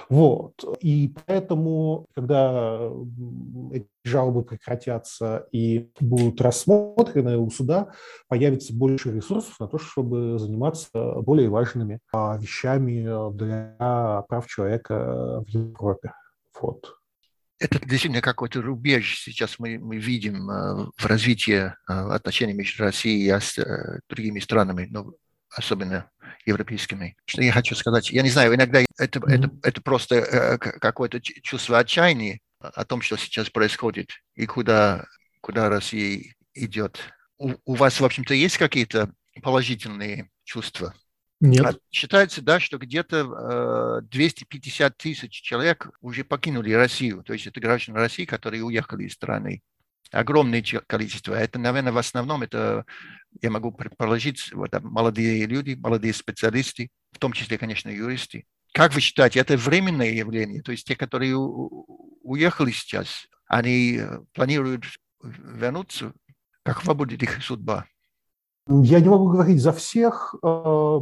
Вот. 0.09 0.53
И 0.81 1.13
поэтому, 1.25 2.05
когда 2.15 2.89
эти 3.71 3.87
жалобы 4.03 4.43
прекратятся 4.43 5.47
и 5.51 5.89
будут 5.99 6.41
рассмотрены 6.41 7.37
у 7.37 7.49
суда, 7.49 7.91
появится 8.27 8.73
больше 8.73 9.11
ресурсов 9.11 9.59
на 9.59 9.67
то, 9.67 9.77
чтобы 9.77 10.39
заниматься 10.39 11.13
более 11.21 11.49
важными 11.49 11.99
а, 12.13 12.37
вещами 12.37 13.31
для 13.35 14.25
прав 14.27 14.47
человека 14.47 15.43
в 15.45 15.49
Европе. 15.49 16.13
Вот. 16.59 16.97
Это 17.59 17.79
действительно 17.79 18.21
какой-то 18.21 18.61
рубеж 18.61 19.19
сейчас 19.19 19.57
мы, 19.57 19.79
мы 19.79 19.97
видим 19.97 20.49
э, 20.49 20.91
в 20.95 21.05
развитии 21.05 21.65
э, 21.65 21.71
отношений 21.87 22.53
между 22.53 22.83
Россией 22.83 23.25
и 23.25 23.61
э, 23.61 23.99
другими 24.07 24.39
странами, 24.39 24.87
но 24.91 25.13
особенно 25.49 26.09
европейскими. 26.45 27.15
Что 27.25 27.41
я 27.41 27.51
хочу 27.51 27.75
сказать? 27.75 28.09
Я 28.11 28.21
не 28.21 28.29
знаю, 28.29 28.55
иногда 28.55 28.81
это, 28.97 29.19
mm-hmm. 29.19 29.31
это, 29.31 29.51
это 29.63 29.81
просто 29.81 30.15
э, 30.15 30.57
какое-то 30.57 31.19
чувство 31.21 31.79
отчаяния 31.79 32.39
о 32.59 32.85
том, 32.85 33.01
что 33.01 33.17
сейчас 33.17 33.49
происходит 33.49 34.09
и 34.35 34.45
куда, 34.45 35.05
куда 35.41 35.69
Россия 35.69 36.33
идет. 36.53 36.99
У, 37.37 37.53
у 37.65 37.75
вас, 37.75 37.99
в 37.99 38.05
общем-то, 38.05 38.33
есть 38.33 38.57
какие-то 38.57 39.11
положительные 39.41 40.29
чувства? 40.43 40.93
Нет. 41.39 41.65
А 41.65 41.73
считается, 41.91 42.41
да, 42.41 42.59
что 42.59 42.79
где-то 42.79 44.01
э, 44.01 44.07
250 44.07 44.97
тысяч 44.97 45.41
человек 45.41 45.89
уже 46.01 46.23
покинули 46.23 46.71
Россию. 46.73 47.23
То 47.23 47.33
есть 47.33 47.45
это 47.45 47.59
граждане 47.59 47.99
России, 47.99 48.25
которые 48.25 48.63
уехали 48.63 49.03
из 49.03 49.13
страны 49.13 49.61
огромное 50.11 50.63
количество. 50.87 51.33
Это, 51.33 51.59
наверное, 51.59 51.91
в 51.91 51.97
основном 51.97 52.43
это, 52.43 52.85
я 53.41 53.49
могу 53.49 53.71
предположить, 53.71 54.51
вот, 54.53 54.71
молодые 54.81 55.45
люди, 55.45 55.75
молодые 55.75 56.13
специалисты, 56.13 56.89
в 57.11 57.19
том 57.19 57.33
числе, 57.33 57.57
конечно, 57.57 57.89
юристы. 57.89 58.45
Как 58.73 58.93
вы 58.93 59.01
считаете, 59.01 59.39
это 59.39 59.57
временное 59.57 60.11
явление? 60.11 60.61
То 60.61 60.71
есть 60.71 60.85
те, 60.85 60.95
которые 60.95 61.35
уехали 61.35 62.71
сейчас, 62.71 63.27
они 63.47 63.97
э, 63.99 64.19
планируют 64.33 64.85
вернуться? 65.21 66.13
Какова 66.63 66.93
будет 66.93 67.23
их 67.23 67.41
судьба? 67.41 67.85
Я 68.67 68.99
не 68.99 69.09
могу 69.09 69.29
говорить 69.29 69.61
за 69.61 69.71
всех, 69.71 70.35
э, 70.43 70.99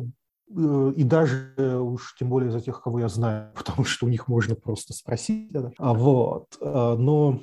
э, 0.56 0.94
и 0.96 1.04
даже 1.04 1.80
уж 1.80 2.16
тем 2.18 2.30
более 2.30 2.52
за 2.52 2.62
тех, 2.62 2.82
кого 2.82 3.00
я 3.00 3.10
знаю, 3.10 3.52
потому 3.56 3.84
что 3.84 4.06
у 4.06 4.10
них 4.10 4.28
можно 4.28 4.56
просто 4.56 4.94
спросить. 4.94 5.52
А 5.78 5.94
вот. 5.94 6.58
Но 6.62 7.42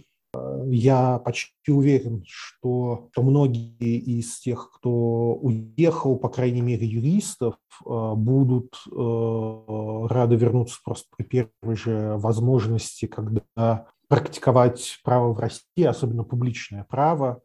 Я 0.67 1.19
почти 1.19 1.71
уверен, 1.71 2.25
что, 2.27 3.09
что 3.13 3.23
многие 3.23 3.99
из 3.99 4.39
тех, 4.41 4.71
кто 4.75 5.35
уехал, 5.35 6.17
по 6.17 6.29
крайней 6.31 6.63
мере, 6.63 6.87
юристов, 6.87 7.57
будут 7.85 8.83
рады 8.87 10.37
вернуться 10.37 10.79
просто 10.85 11.07
при 11.17 11.25
первой 11.25 11.77
же 11.77 12.17
возможности, 12.17 13.07
когда 13.07 13.87
практиковать 14.09 15.01
право 15.05 15.35
в 15.35 15.39
России, 15.39 15.85
особенно 15.85 16.25
публичное 16.25 16.87
право, 16.89 17.43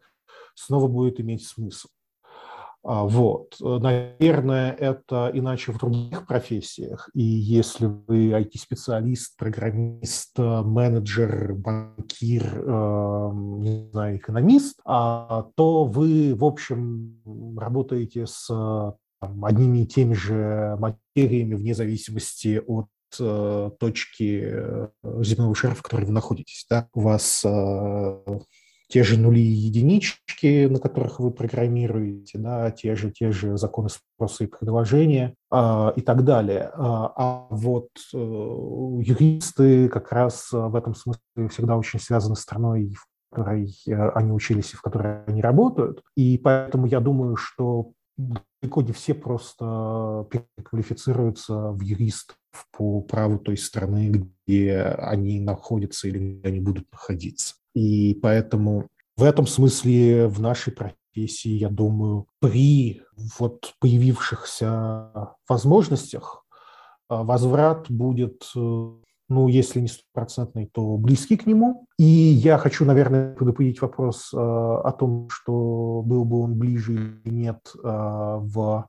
снова 0.55 0.87
будет 0.87 1.19
иметь 1.19 1.45
смысл. 1.45 1.89
А, 2.89 3.03
вот. 3.03 3.57
Наверное, 3.59 4.71
это 4.71 5.29
иначе 5.33 5.73
в 5.73 5.77
других 5.77 6.25
профессиях. 6.25 7.09
И 7.13 7.21
если 7.21 7.85
вы 7.85 8.31
IT-специалист, 8.31 9.35
программист, 9.35 10.37
менеджер, 10.37 11.53
банкир, 11.53 12.63
эм, 12.65 13.59
не 13.59 13.89
знаю, 13.91 14.15
экономист, 14.15 14.79
а, 14.85 15.47
то 15.55 15.83
вы, 15.83 16.33
в 16.33 16.45
общем, 16.45 17.57
работаете 17.57 18.25
с 18.25 18.47
там, 18.47 19.43
одними 19.43 19.79
и 19.79 19.85
теми 19.85 20.13
же 20.13 20.77
материями 20.79 21.55
вне 21.55 21.73
зависимости 21.73 22.61
от 22.65 22.87
э, 23.19 23.71
точки 23.79 24.43
э, 24.45 24.87
земного 25.23 25.55
шара, 25.55 25.73
в 25.73 25.81
которой 25.81 26.05
вы 26.05 26.13
находитесь. 26.13 26.65
Да? 26.69 26.87
У 26.93 27.01
вас 27.01 27.43
э, 27.43 28.39
те 28.87 29.03
же 29.03 29.19
нули 29.19 29.41
и 29.41 29.67
единички, 29.67 30.67
на 30.67 30.79
которых 30.79 31.19
вы 31.19 31.31
программируете, 31.31 32.37
да, 32.37 32.71
те 32.71 32.95
же, 32.95 33.11
те 33.11 33.31
же 33.31 33.57
законы 33.57 33.89
спроса 33.89 34.45
и 34.45 34.47
предложения 34.47 35.35
а, 35.51 35.93
и 35.95 36.01
так 36.01 36.23
далее. 36.23 36.71
А, 36.73 37.11
а 37.15 37.47
вот 37.49 37.89
э, 38.13 38.17
юристы 38.17 39.89
как 39.89 40.11
раз 40.11 40.49
в 40.51 40.75
этом 40.75 40.95
смысле 40.95 41.21
всегда 41.49 41.77
очень 41.77 41.99
связаны 41.99 42.35
с 42.35 42.41
страной, 42.41 42.95
в 42.95 43.07
которой 43.29 43.75
э, 43.87 44.09
они 44.11 44.31
учились 44.31 44.73
и 44.73 44.77
в 44.77 44.81
которой 44.81 45.23
они 45.25 45.41
работают. 45.41 46.01
И 46.15 46.37
поэтому 46.37 46.87
я 46.87 47.01
думаю, 47.01 47.35
что 47.35 47.91
далеко 48.17 48.81
не 48.81 48.93
все 48.93 49.13
просто 49.13 50.27
переквалифицируются 50.31 51.71
в 51.71 51.81
юристов 51.81 52.37
по 52.75 53.01
праву 53.01 53.37
той 53.37 53.57
страны, 53.57 54.31
где 54.47 54.81
они 54.81 55.39
находятся 55.39 56.07
или 56.07 56.17
где 56.17 56.47
они 56.47 56.59
будут 56.59 56.91
находиться. 56.91 57.55
И 57.77 58.15
поэтому 58.15 58.87
в 59.17 59.23
этом 59.23 59.45
смысле 59.45 60.27
в 60.27 60.41
нашей 60.41 60.73
профессии, 60.73 61.51
я 61.51 61.69
думаю, 61.69 62.25
при 62.39 63.03
вот 63.37 63.75
появившихся 63.79 65.35
возможностях 65.47 66.43
а, 67.07 67.23
возврат 67.23 67.91
будет, 67.91 68.49
э, 68.55 68.59
ну, 69.29 69.47
если 69.47 69.81
не 69.81 69.89
стопроцентный, 69.89 70.67
то 70.73 70.97
близкий 70.97 71.37
к 71.37 71.45
нему. 71.45 71.85
И 71.99 72.03
я 72.03 72.57
хочу, 72.57 72.83
наверное, 72.83 73.35
предупредить 73.35 73.79
вопрос 73.79 74.33
э, 74.33 74.37
о 74.37 74.91
том, 74.97 75.29
что 75.29 76.01
был 76.03 76.25
бы 76.25 76.41
он 76.41 76.57
ближе 76.57 76.93
или 77.23 77.31
нет 77.31 77.59
э, 77.75 77.79
в 77.83 78.87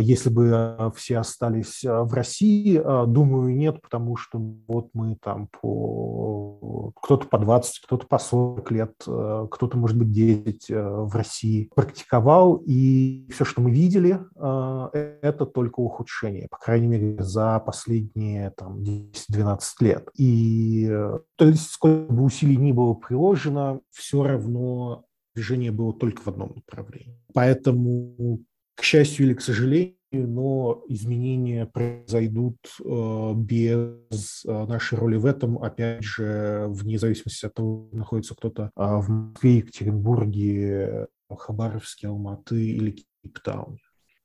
если 0.00 0.28
бы 0.28 0.50
э, 0.52 0.90
все 0.94 1.18
остались 1.18 1.84
э, 1.84 2.02
в 2.02 2.12
России, 2.12 2.78
думаю, 3.06 3.54
нет, 3.56 3.80
потому 3.80 4.16
что 4.16 4.38
вот 4.66 4.90
мы 4.92 5.16
там 5.22 5.48
по... 5.48 6.92
Кто-то 7.02 7.26
по 7.26 7.38
20, 7.38 7.80
кто-то 7.84 8.06
по 8.06 8.18
40 8.18 8.70
лет, 8.70 8.92
кто-то, 8.98 9.76
может 9.76 9.98
быть, 9.98 10.12
10 10.12 10.66
в 10.68 11.14
России 11.14 11.70
практиковал, 11.74 12.62
и 12.66 13.26
все, 13.30 13.44
что 13.44 13.60
мы 13.60 13.70
видели, 13.70 14.20
это 14.36 15.46
только 15.46 15.80
ухудшение, 15.80 16.48
по 16.48 16.58
крайней 16.58 16.86
мере, 16.86 17.22
за 17.22 17.58
последние 17.60 18.50
там 18.50 18.80
10-12 18.80 19.60
лет. 19.80 20.08
И 20.16 20.88
то 21.36 21.46
есть, 21.46 21.70
сколько 21.70 22.12
бы 22.12 22.24
усилий 22.24 22.56
ни 22.56 22.72
было 22.72 22.94
приложено, 22.94 23.80
все 23.90 24.22
равно 24.22 25.04
движение 25.34 25.72
было 25.72 25.92
только 25.92 26.22
в 26.22 26.28
одном 26.28 26.52
направлении. 26.54 27.18
Поэтому 27.34 28.40
к 28.74 28.82
счастью 28.82 29.26
или 29.26 29.34
к 29.34 29.40
сожалению, 29.40 29.96
но 30.12 30.82
изменения 30.88 31.66
произойдут 31.66 32.58
э, 32.84 33.32
без 33.36 34.44
э, 34.44 34.66
нашей 34.66 34.98
роли 34.98 35.16
в 35.16 35.26
этом, 35.26 35.62
опять 35.62 36.04
же, 36.04 36.66
вне 36.68 36.98
зависимости 36.98 37.46
от 37.46 37.54
того, 37.54 37.88
находится 37.92 38.34
кто-то 38.34 38.70
а, 38.76 38.98
в 38.98 39.08
Москве, 39.08 39.58
Екатеринбурге, 39.58 41.06
Хабаровске, 41.30 42.08
Алматы 42.08 42.62
или 42.62 43.04
Кейптауне. 43.22 43.78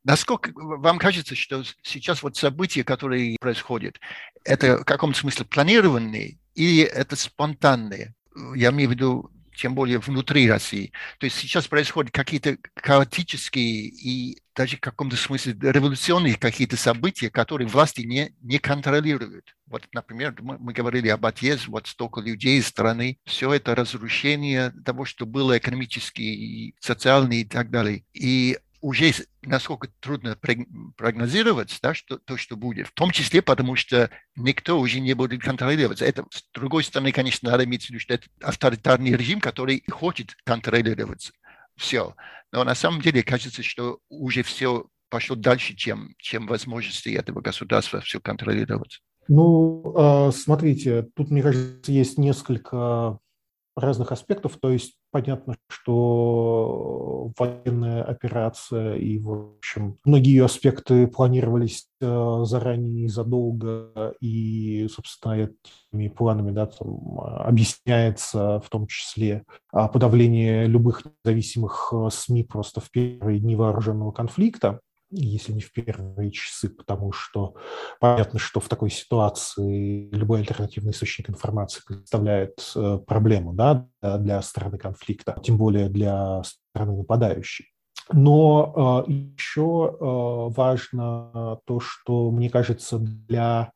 Насколько 0.04 0.52
вам 0.56 1.00
кажется, 1.00 1.36
что 1.36 1.64
сейчас 1.82 2.24
вот 2.24 2.38
события, 2.38 2.84
которые 2.84 3.36
происходят, 3.40 4.00
это 4.46 4.78
в 4.78 4.86
каком-то 4.86 5.20
смысле 5.20 5.46
планированные 5.46 6.40
или 6.56 6.84
это 6.84 7.16
спонтанные? 7.16 8.16
Я 8.56 8.72
имею 8.72 8.90
в 8.90 8.94
виду 8.94 9.32
тем 9.58 9.76
более 9.76 10.00
внутри 10.00 10.50
России. 10.50 10.92
То 11.20 11.26
есть 11.26 11.38
сейчас 11.38 11.68
происходят 11.68 12.12
какие-то 12.12 12.58
хаотические 12.76 13.88
и 13.88 14.38
даже 14.56 14.78
в 14.78 14.80
каком-то 14.80 15.16
смысле 15.16 15.56
революционные 15.62 16.36
какие-то 16.36 16.78
события, 16.78 17.30
которые 17.30 17.68
власти 17.68 18.02
не, 18.02 18.34
не 18.42 18.58
контролируют. 18.58 19.56
Вот, 19.68 19.84
например, 19.94 20.36
мы, 20.40 20.58
мы 20.58 20.74
говорили 20.74 21.10
об 21.10 21.26
отъезде, 21.26 21.68
вот 21.68 21.88
столько 21.88 22.22
людей 22.22 22.58
из 22.58 22.68
страны, 22.68 23.20
все 23.26 23.54
это 23.54 23.76
разрушение 23.76 24.72
того, 24.84 25.06
что 25.06 25.26
было 25.26 25.58
экономически, 25.58 26.22
и 26.22 26.76
социально 26.80 27.34
и 27.34 27.44
так 27.44 27.70
далее. 27.70 28.04
И 28.14 28.58
уже 28.82 29.12
насколько 29.42 29.90
трудно 30.00 30.38
прогнозировать 30.96 31.78
да, 31.82 31.94
что, 31.94 32.18
то, 32.20 32.38
что 32.38 32.56
будет. 32.56 32.88
В 32.88 32.94
том 32.94 33.12
числе 33.12 33.42
потому, 33.42 33.76
что 33.76 34.10
никто 34.36 34.80
уже 34.80 35.00
не 35.00 35.14
будет 35.14 35.42
контролировать. 35.42 36.02
Это, 36.02 36.26
с 36.30 36.44
другой 36.54 36.84
стороны, 36.84 37.12
конечно, 37.12 37.50
надо 37.50 37.66
иметь 37.66 37.86
в 37.86 37.90
виду, 37.90 38.00
что 38.00 38.14
это 38.14 38.28
авторитарный 38.42 39.14
режим, 39.14 39.40
который 39.40 39.84
хочет 39.90 40.36
контролировать 40.44 41.32
все. 41.76 42.16
Но 42.52 42.64
на 42.64 42.76
самом 42.76 43.02
деле 43.02 43.24
кажется, 43.24 43.64
что 43.64 44.00
уже 44.10 44.44
все 44.44 44.88
пошло 45.10 45.36
дальше, 45.36 45.76
чем, 45.76 46.14
чем 46.18 46.48
возможности 46.48 47.10
этого 47.10 47.42
государства 47.42 48.02
все 48.02 48.20
контролировать. 48.20 49.02
Ну, 49.28 49.94
а, 49.96 50.32
смотрите, 50.32 51.08
тут, 51.16 51.30
мне 51.30 51.42
кажется, 51.42 51.92
есть 51.92 52.18
несколько 52.18 53.20
разных 53.78 54.12
аспектов. 54.12 54.58
То 54.60 54.72
есть 54.72 54.96
понятно, 55.12 55.56
что 55.70 57.32
военная 57.38 58.04
операция 58.04 58.96
и, 58.96 59.20
в 59.20 59.56
общем, 59.58 59.98
многие 60.04 60.32
ее 60.32 60.46
аспекты 60.46 61.08
планировались 61.08 61.88
э, 62.02 62.42
заранее 62.44 63.08
задолго, 63.08 64.14
и, 64.20 64.88
собственно, 64.90 65.34
этими 65.92 66.08
планами 66.08 66.52
да, 66.52 66.66
там, 66.66 67.20
объясняется 67.20 68.60
в 68.60 68.70
том 68.70 68.88
числе 68.88 69.44
а, 69.72 69.88
подавление 69.88 70.66
любых 70.66 71.04
независимых 71.24 71.94
э, 71.94 72.10
СМИ 72.12 72.44
просто 72.44 72.82
в 72.82 72.90
первые 72.90 73.40
дни 73.40 73.56
вооруженного 73.56 74.12
конфликта 74.12 74.80
если 75.10 75.54
не 75.54 75.62
в 75.62 75.72
первые 75.72 76.32
часы, 76.32 76.70
потому 76.70 77.12
что 77.12 77.56
понятно, 78.00 78.40
что 78.40 78.60
в 78.60 78.68
такой 78.68 78.90
ситуации 78.90 80.10
любой 80.12 80.40
альтернативный 80.40 80.92
источник 80.92 81.30
информации 81.30 81.82
представляет 81.86 82.60
э, 82.76 83.00
проблему 83.06 83.54
да, 83.54 83.88
для 84.02 84.42
стороны 84.42 84.78
конфликта, 84.78 85.40
тем 85.44 85.58
более 85.58 85.90
для 85.90 86.42
стороны 86.44 86.98
нападающей. 86.98 87.72
Но 88.12 89.04
э, 89.08 89.12
еще 89.12 89.98
э, 90.00 90.54
важно 90.56 91.60
то, 91.66 91.80
что, 91.80 92.32
мне 92.32 92.50
кажется, 92.50 92.98
для 93.00 93.72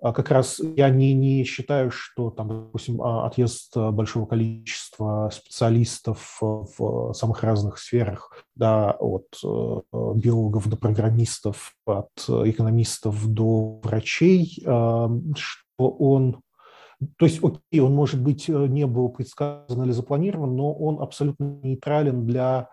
как 0.00 0.30
раз 0.30 0.60
я 0.76 0.88
не, 0.90 1.12
не 1.12 1.44
считаю, 1.44 1.90
что 1.90 2.30
там, 2.30 2.48
допустим, 2.48 3.02
а, 3.02 3.26
отъезд 3.26 3.76
большого 3.76 4.26
количества 4.26 5.30
специалистов 5.32 6.38
в 6.40 7.12
самых 7.12 7.42
разных 7.42 7.78
сферах, 7.78 8.44
да, 8.54 8.96
от 8.98 9.26
э, 9.44 9.80
биологов 10.14 10.68
до 10.68 10.76
программистов, 10.76 11.74
от 11.84 12.10
экономистов 12.28 13.26
до 13.26 13.80
врачей, 13.82 14.62
э, 14.64 15.08
что 15.36 15.88
он 15.88 16.40
то 17.16 17.24
есть, 17.24 17.42
окей, 17.42 17.80
он, 17.80 17.94
может 17.94 18.20
быть, 18.22 18.48
не 18.48 18.86
был 18.86 19.08
предсказан 19.08 19.82
или 19.84 19.90
запланирован, 19.90 20.54
но 20.54 20.72
он 20.72 21.00
абсолютно 21.00 21.58
нейтрален 21.62 22.26
для 22.26 22.58
а, 22.58 22.68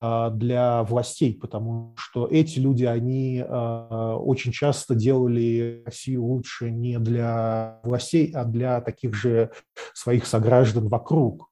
для 0.00 0.82
властей, 0.82 1.34
потому 1.34 1.94
что 1.96 2.26
эти 2.26 2.58
люди, 2.58 2.84
они 2.84 3.42
а, 3.46 4.16
очень 4.16 4.52
часто 4.52 4.94
делали 4.94 5.82
Россию 5.86 6.24
лучше 6.24 6.70
не 6.70 6.98
для 6.98 7.80
властей, 7.82 8.30
а 8.34 8.44
для 8.44 8.80
таких 8.82 9.14
же 9.14 9.50
своих 9.94 10.26
сограждан 10.26 10.88
вокруг. 10.88 11.48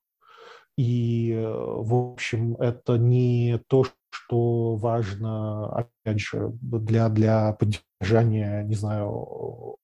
И, 0.76 1.35
в 1.42 2.12
общем, 2.12 2.56
это 2.56 2.98
не 2.98 3.61
то, 3.68 3.85
что 4.11 4.76
важно, 4.76 5.68
опять 5.72 6.20
же, 6.20 6.52
для, 6.61 7.09
для 7.09 7.52
поддержания, 7.52 8.62
не 8.64 8.74
знаю, 8.74 9.76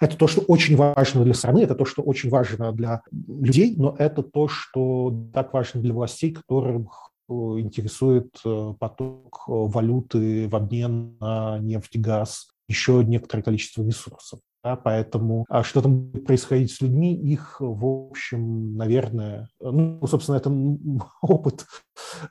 это 0.00 0.16
то, 0.16 0.26
что 0.26 0.42
очень 0.42 0.76
важно 0.76 1.24
для 1.24 1.34
страны, 1.34 1.60
это 1.60 1.74
то, 1.74 1.84
что 1.84 2.02
очень 2.02 2.30
важно 2.30 2.72
для 2.72 3.02
людей, 3.10 3.74
но 3.76 3.94
это 3.98 4.22
то, 4.22 4.48
что 4.48 5.28
так 5.32 5.52
важно 5.52 5.80
для 5.80 5.94
властей, 5.94 6.32
которым 6.32 6.88
интересует 7.28 8.38
э, 8.44 8.74
поток 8.78 9.44
э, 9.48 9.52
валюты 9.52 10.48
в 10.48 10.56
обмен 10.56 11.16
на 11.18 11.58
нефть, 11.58 11.98
газ, 11.98 12.48
еще 12.68 13.04
некоторое 13.04 13.42
количество 13.42 13.82
ресурсов. 13.82 14.40
Да, 14.64 14.74
поэтому 14.74 15.44
а 15.48 15.62
что 15.62 15.80
там 15.80 16.06
будет 16.08 16.26
происходить 16.26 16.72
с 16.72 16.80
людьми, 16.80 17.14
их, 17.14 17.60
в 17.60 17.86
общем, 17.86 18.76
наверное, 18.76 19.48
ну, 19.60 20.04
собственно, 20.08 20.36
это 20.36 20.50
опыт, 21.22 21.66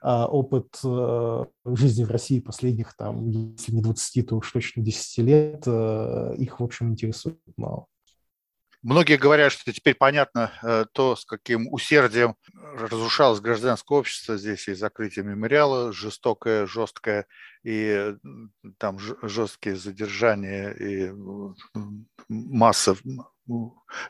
опыт 0.02 0.68
э, 0.84 1.46
жизни 1.66 2.04
в 2.04 2.12
России 2.12 2.42
последних, 2.42 2.94
там, 2.98 3.30
если 3.30 3.74
не 3.74 3.82
20, 3.82 4.28
то 4.28 4.36
уж 4.36 4.52
точно 4.52 4.84
10 4.84 5.18
лет, 5.20 5.64
э, 5.66 6.36
их, 6.38 6.60
в 6.60 6.64
общем, 6.64 6.90
интересует 6.92 7.40
мало. 7.56 7.86
Многие 8.86 9.18
говорят, 9.18 9.52
что 9.52 9.74
теперь 9.74 9.96
понятно 9.96 10.52
э, 10.62 10.86
то, 10.94 11.16
с 11.16 11.26
каким 11.26 11.74
усердием 11.74 12.36
разрушалось 12.54 13.40
гражданское 13.40 13.98
общество 13.98 14.38
здесь 14.38 14.68
и 14.68 14.76
закрытие 14.76 15.26
мемориала, 15.26 15.92
жестокое, 15.92 16.68
жесткое, 16.68 17.26
и 17.64 18.14
там 18.78 19.00
жесткие 19.00 19.76
задержания 19.76 20.70
и 20.70 21.12
масса 22.30 22.96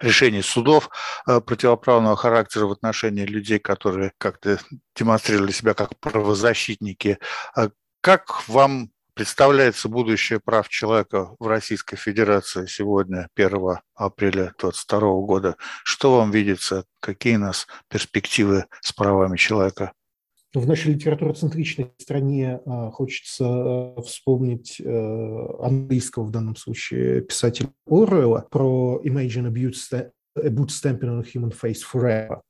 решений 0.02 0.42
судов 0.42 0.90
э, 1.26 1.40
противоправного 1.40 2.18
характера 2.18 2.66
в 2.66 2.72
отношении 2.72 3.24
людей, 3.24 3.60
которые 3.60 4.12
как-то 4.18 4.60
демонстрировали 4.94 5.54
себя 5.54 5.74
как 5.74 5.98
правозащитники. 6.02 7.18
А 7.56 7.70
как 8.02 8.46
вам 8.50 8.92
представляется 9.16 9.90
будущее 9.90 10.40
прав 10.40 10.70
человека 10.70 11.36
в 11.40 11.48
Российской 11.48 11.96
Федерации 11.96 12.68
сегодня, 12.68 13.30
1 13.36 13.78
апреля 13.96 14.54
2022 14.60 15.00
года? 15.22 15.56
Что 15.84 16.18
вам 16.18 16.32
видится? 16.32 16.84
Какие 17.00 17.38
у 17.38 17.40
нас 17.40 17.66
перспективы 17.90 18.66
с 18.82 18.92
правами 18.92 19.38
человека? 19.38 19.94
В 20.54 20.68
нашей 20.68 20.94
литературоцентричной 20.94 21.92
стране 21.98 22.62
а, 22.66 22.92
хочется 22.92 23.46
а, 23.46 24.02
вспомнить 24.02 24.82
а, 24.86 25.66
английского 25.66 26.24
в 26.24 26.32
данном 26.32 26.56
случае 26.56 27.22
писателя 27.22 27.70
Оруэлла 27.90 28.48
про 28.50 29.02
«Imagine 29.04 29.48
a 29.48 30.50
boot 30.50 30.70
stamping 30.70 31.10
on 31.10 31.20
a 31.20 31.24
human 31.24 31.52
face 31.52 31.82
forever». 31.82 32.42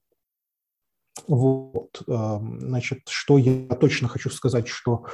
Вот, 1.27 2.03
значит, 2.05 2.99
что 3.07 3.37
я 3.37 3.73
точно 3.75 4.07
хочу 4.07 4.29
сказать, 4.29 4.67
что 4.67 5.05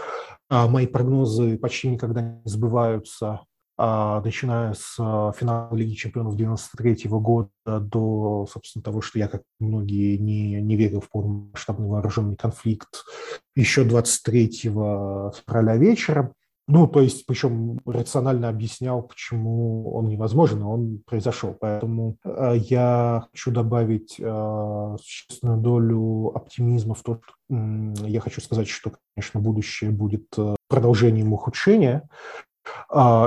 мои 0.49 0.87
прогнозы 0.87 1.57
почти 1.57 1.89
никогда 1.89 2.21
не 2.21 2.41
сбываются, 2.45 3.41
начиная 3.77 4.73
с 4.73 4.95
финала 5.37 5.73
Лиги 5.75 5.93
чемпионов 5.93 6.35
93 6.35 7.09
года 7.09 7.49
до, 7.65 8.47
собственно, 8.51 8.83
того, 8.83 9.01
что 9.01 9.19
я, 9.19 9.27
как 9.27 9.43
многие, 9.59 10.17
не, 10.17 10.61
не 10.61 10.75
верил 10.75 11.01
в 11.01 11.09
полномасштабный 11.09 11.87
вооруженный 11.87 12.35
конфликт 12.35 13.03
еще 13.55 13.83
23 13.83 14.49
февраля 14.51 15.77
вечером. 15.77 16.33
Ну, 16.67 16.87
то 16.87 17.01
есть, 17.01 17.25
причем 17.25 17.79
рационально 17.85 18.47
объяснял, 18.47 19.01
почему 19.01 19.93
он 19.93 20.07
невозможен, 20.07 20.59
но 20.59 20.71
он 20.71 21.01
произошел. 21.05 21.55
Поэтому 21.59 22.17
э, 22.23 22.55
я 22.57 23.25
хочу 23.31 23.51
добавить 23.51 24.15
э, 24.19 24.95
существенную 25.01 25.59
долю 25.59 26.31
оптимизма 26.35 26.93
в 26.93 27.01
то, 27.01 27.19
что 27.21 27.55
э, 27.55 27.93
я 28.07 28.21
хочу 28.21 28.41
сказать, 28.41 28.67
что, 28.67 28.91
конечно, 29.15 29.39
будущее 29.39 29.91
будет 29.91 30.27
э, 30.37 30.55
продолжением 30.69 31.33
ухудшения, 31.33 32.07
а, 32.07 32.50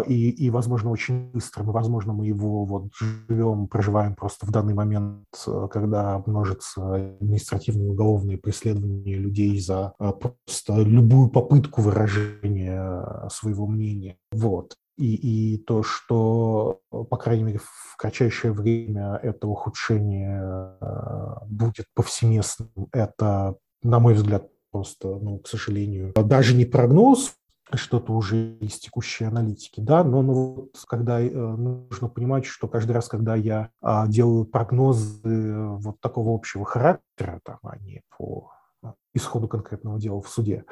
и, 0.07 0.31
и, 0.31 0.51
возможно, 0.51 0.91
очень 0.91 1.31
быстро, 1.33 1.65
но, 1.65 1.73
возможно, 1.73 2.13
мы 2.13 2.27
его 2.27 2.65
вот 2.65 2.93
живем, 3.29 3.67
проживаем 3.67 4.15
просто 4.15 4.47
в 4.47 4.51
данный 4.51 4.75
момент, 4.75 5.27
э, 5.47 5.69
когда 5.71 6.23
множатся 6.27 7.17
административные 7.19 7.91
уголовные 7.91 8.39
преследования 8.39 9.17
людей 9.17 9.59
за 9.61 9.95
а, 9.99 10.13
просто 10.13 10.83
любую 10.83 11.31
попытку 11.31 11.81
выражения 11.81 13.29
своего 13.31 13.67
мнения. 13.67 14.17
Вот. 14.33 14.77
И, 14.97 15.55
и 15.55 15.59
то, 15.59 15.83
что, 15.83 16.81
по 16.91 17.17
крайней 17.17 17.43
мере, 17.43 17.59
в 17.59 17.97
кратчайшее 17.97 18.53
время 18.53 19.19
это 19.23 19.49
ухудшение 19.49 20.77
э, 20.81 21.35
будет 21.47 21.87
повсеместным, 21.95 22.71
это, 22.93 23.57
на 23.83 23.99
мой 23.99 24.15
взгляд, 24.15 24.49
просто, 24.71 25.09
ну, 25.09 25.39
к 25.39 25.49
сожалению, 25.49 26.13
даже 26.15 26.55
не 26.55 26.65
прогноз, 26.65 27.35
что-то 27.73 28.13
уже 28.13 28.57
из 28.57 28.79
текущей 28.79 29.25
аналитики, 29.25 29.81
да, 29.81 30.05
но 30.05 30.23
ну, 30.23 30.33
вот, 30.33 30.85
когда 30.87 31.21
э, 31.21 31.31
нужно 31.31 32.09
понимать, 32.09 32.45
что 32.45 32.69
каждый 32.69 32.93
раз, 32.93 33.09
когда 33.09 33.35
я 33.35 33.71
а, 33.81 34.07
делаю 34.07 34.45
прогнозы 34.45 35.55
вот 35.79 35.99
такого 36.01 36.35
общего 36.35 36.65
характера, 36.65 37.41
там, 37.43 37.59
а 37.63 37.79
не 37.79 38.03
по 38.17 38.51
а, 38.83 38.95
исходу 39.15 39.49
конкретного 39.49 39.99
дела 39.99 40.21
в 40.21 40.29
суде, 40.29 40.65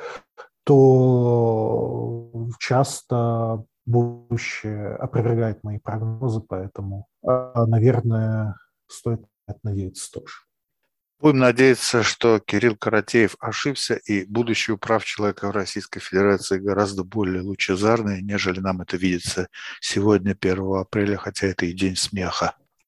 то 0.65 2.31
часто 2.59 3.65
будущее 3.87 4.95
опровергает 4.97 5.65
мои 5.65 5.79
прогнозы, 5.79 6.41
поэтому, 6.41 7.07
а, 7.25 7.67
наверное, 7.67 8.57
стоит 8.87 9.25
надеяться 9.63 10.11
тоже. 10.13 10.35
Будем 11.23 11.39
надеяться, 11.39 12.03
что 12.03 12.41
Кирилл 12.41 12.75
Каратеев 12.75 13.37
ошибся, 13.39 13.95
и 13.95 14.25
будущее 14.25 14.77
прав 14.77 15.05
человека 15.05 15.47
в 15.47 15.53
Российской 15.53 16.01
Федерации 16.01 16.59
гораздо 16.59 17.05
более 17.05 17.43
лучезарное, 17.43 18.21
нежели 18.21 18.59
нам 18.59 18.81
это 18.81 18.97
видится 18.97 19.47
сегодня, 19.81 20.33
1 20.33 20.81
апреля, 20.81 21.17
хотя 21.17 21.47
это 21.47 21.65
и 21.67 21.73
день 21.75 21.95
смеха. 21.95 22.57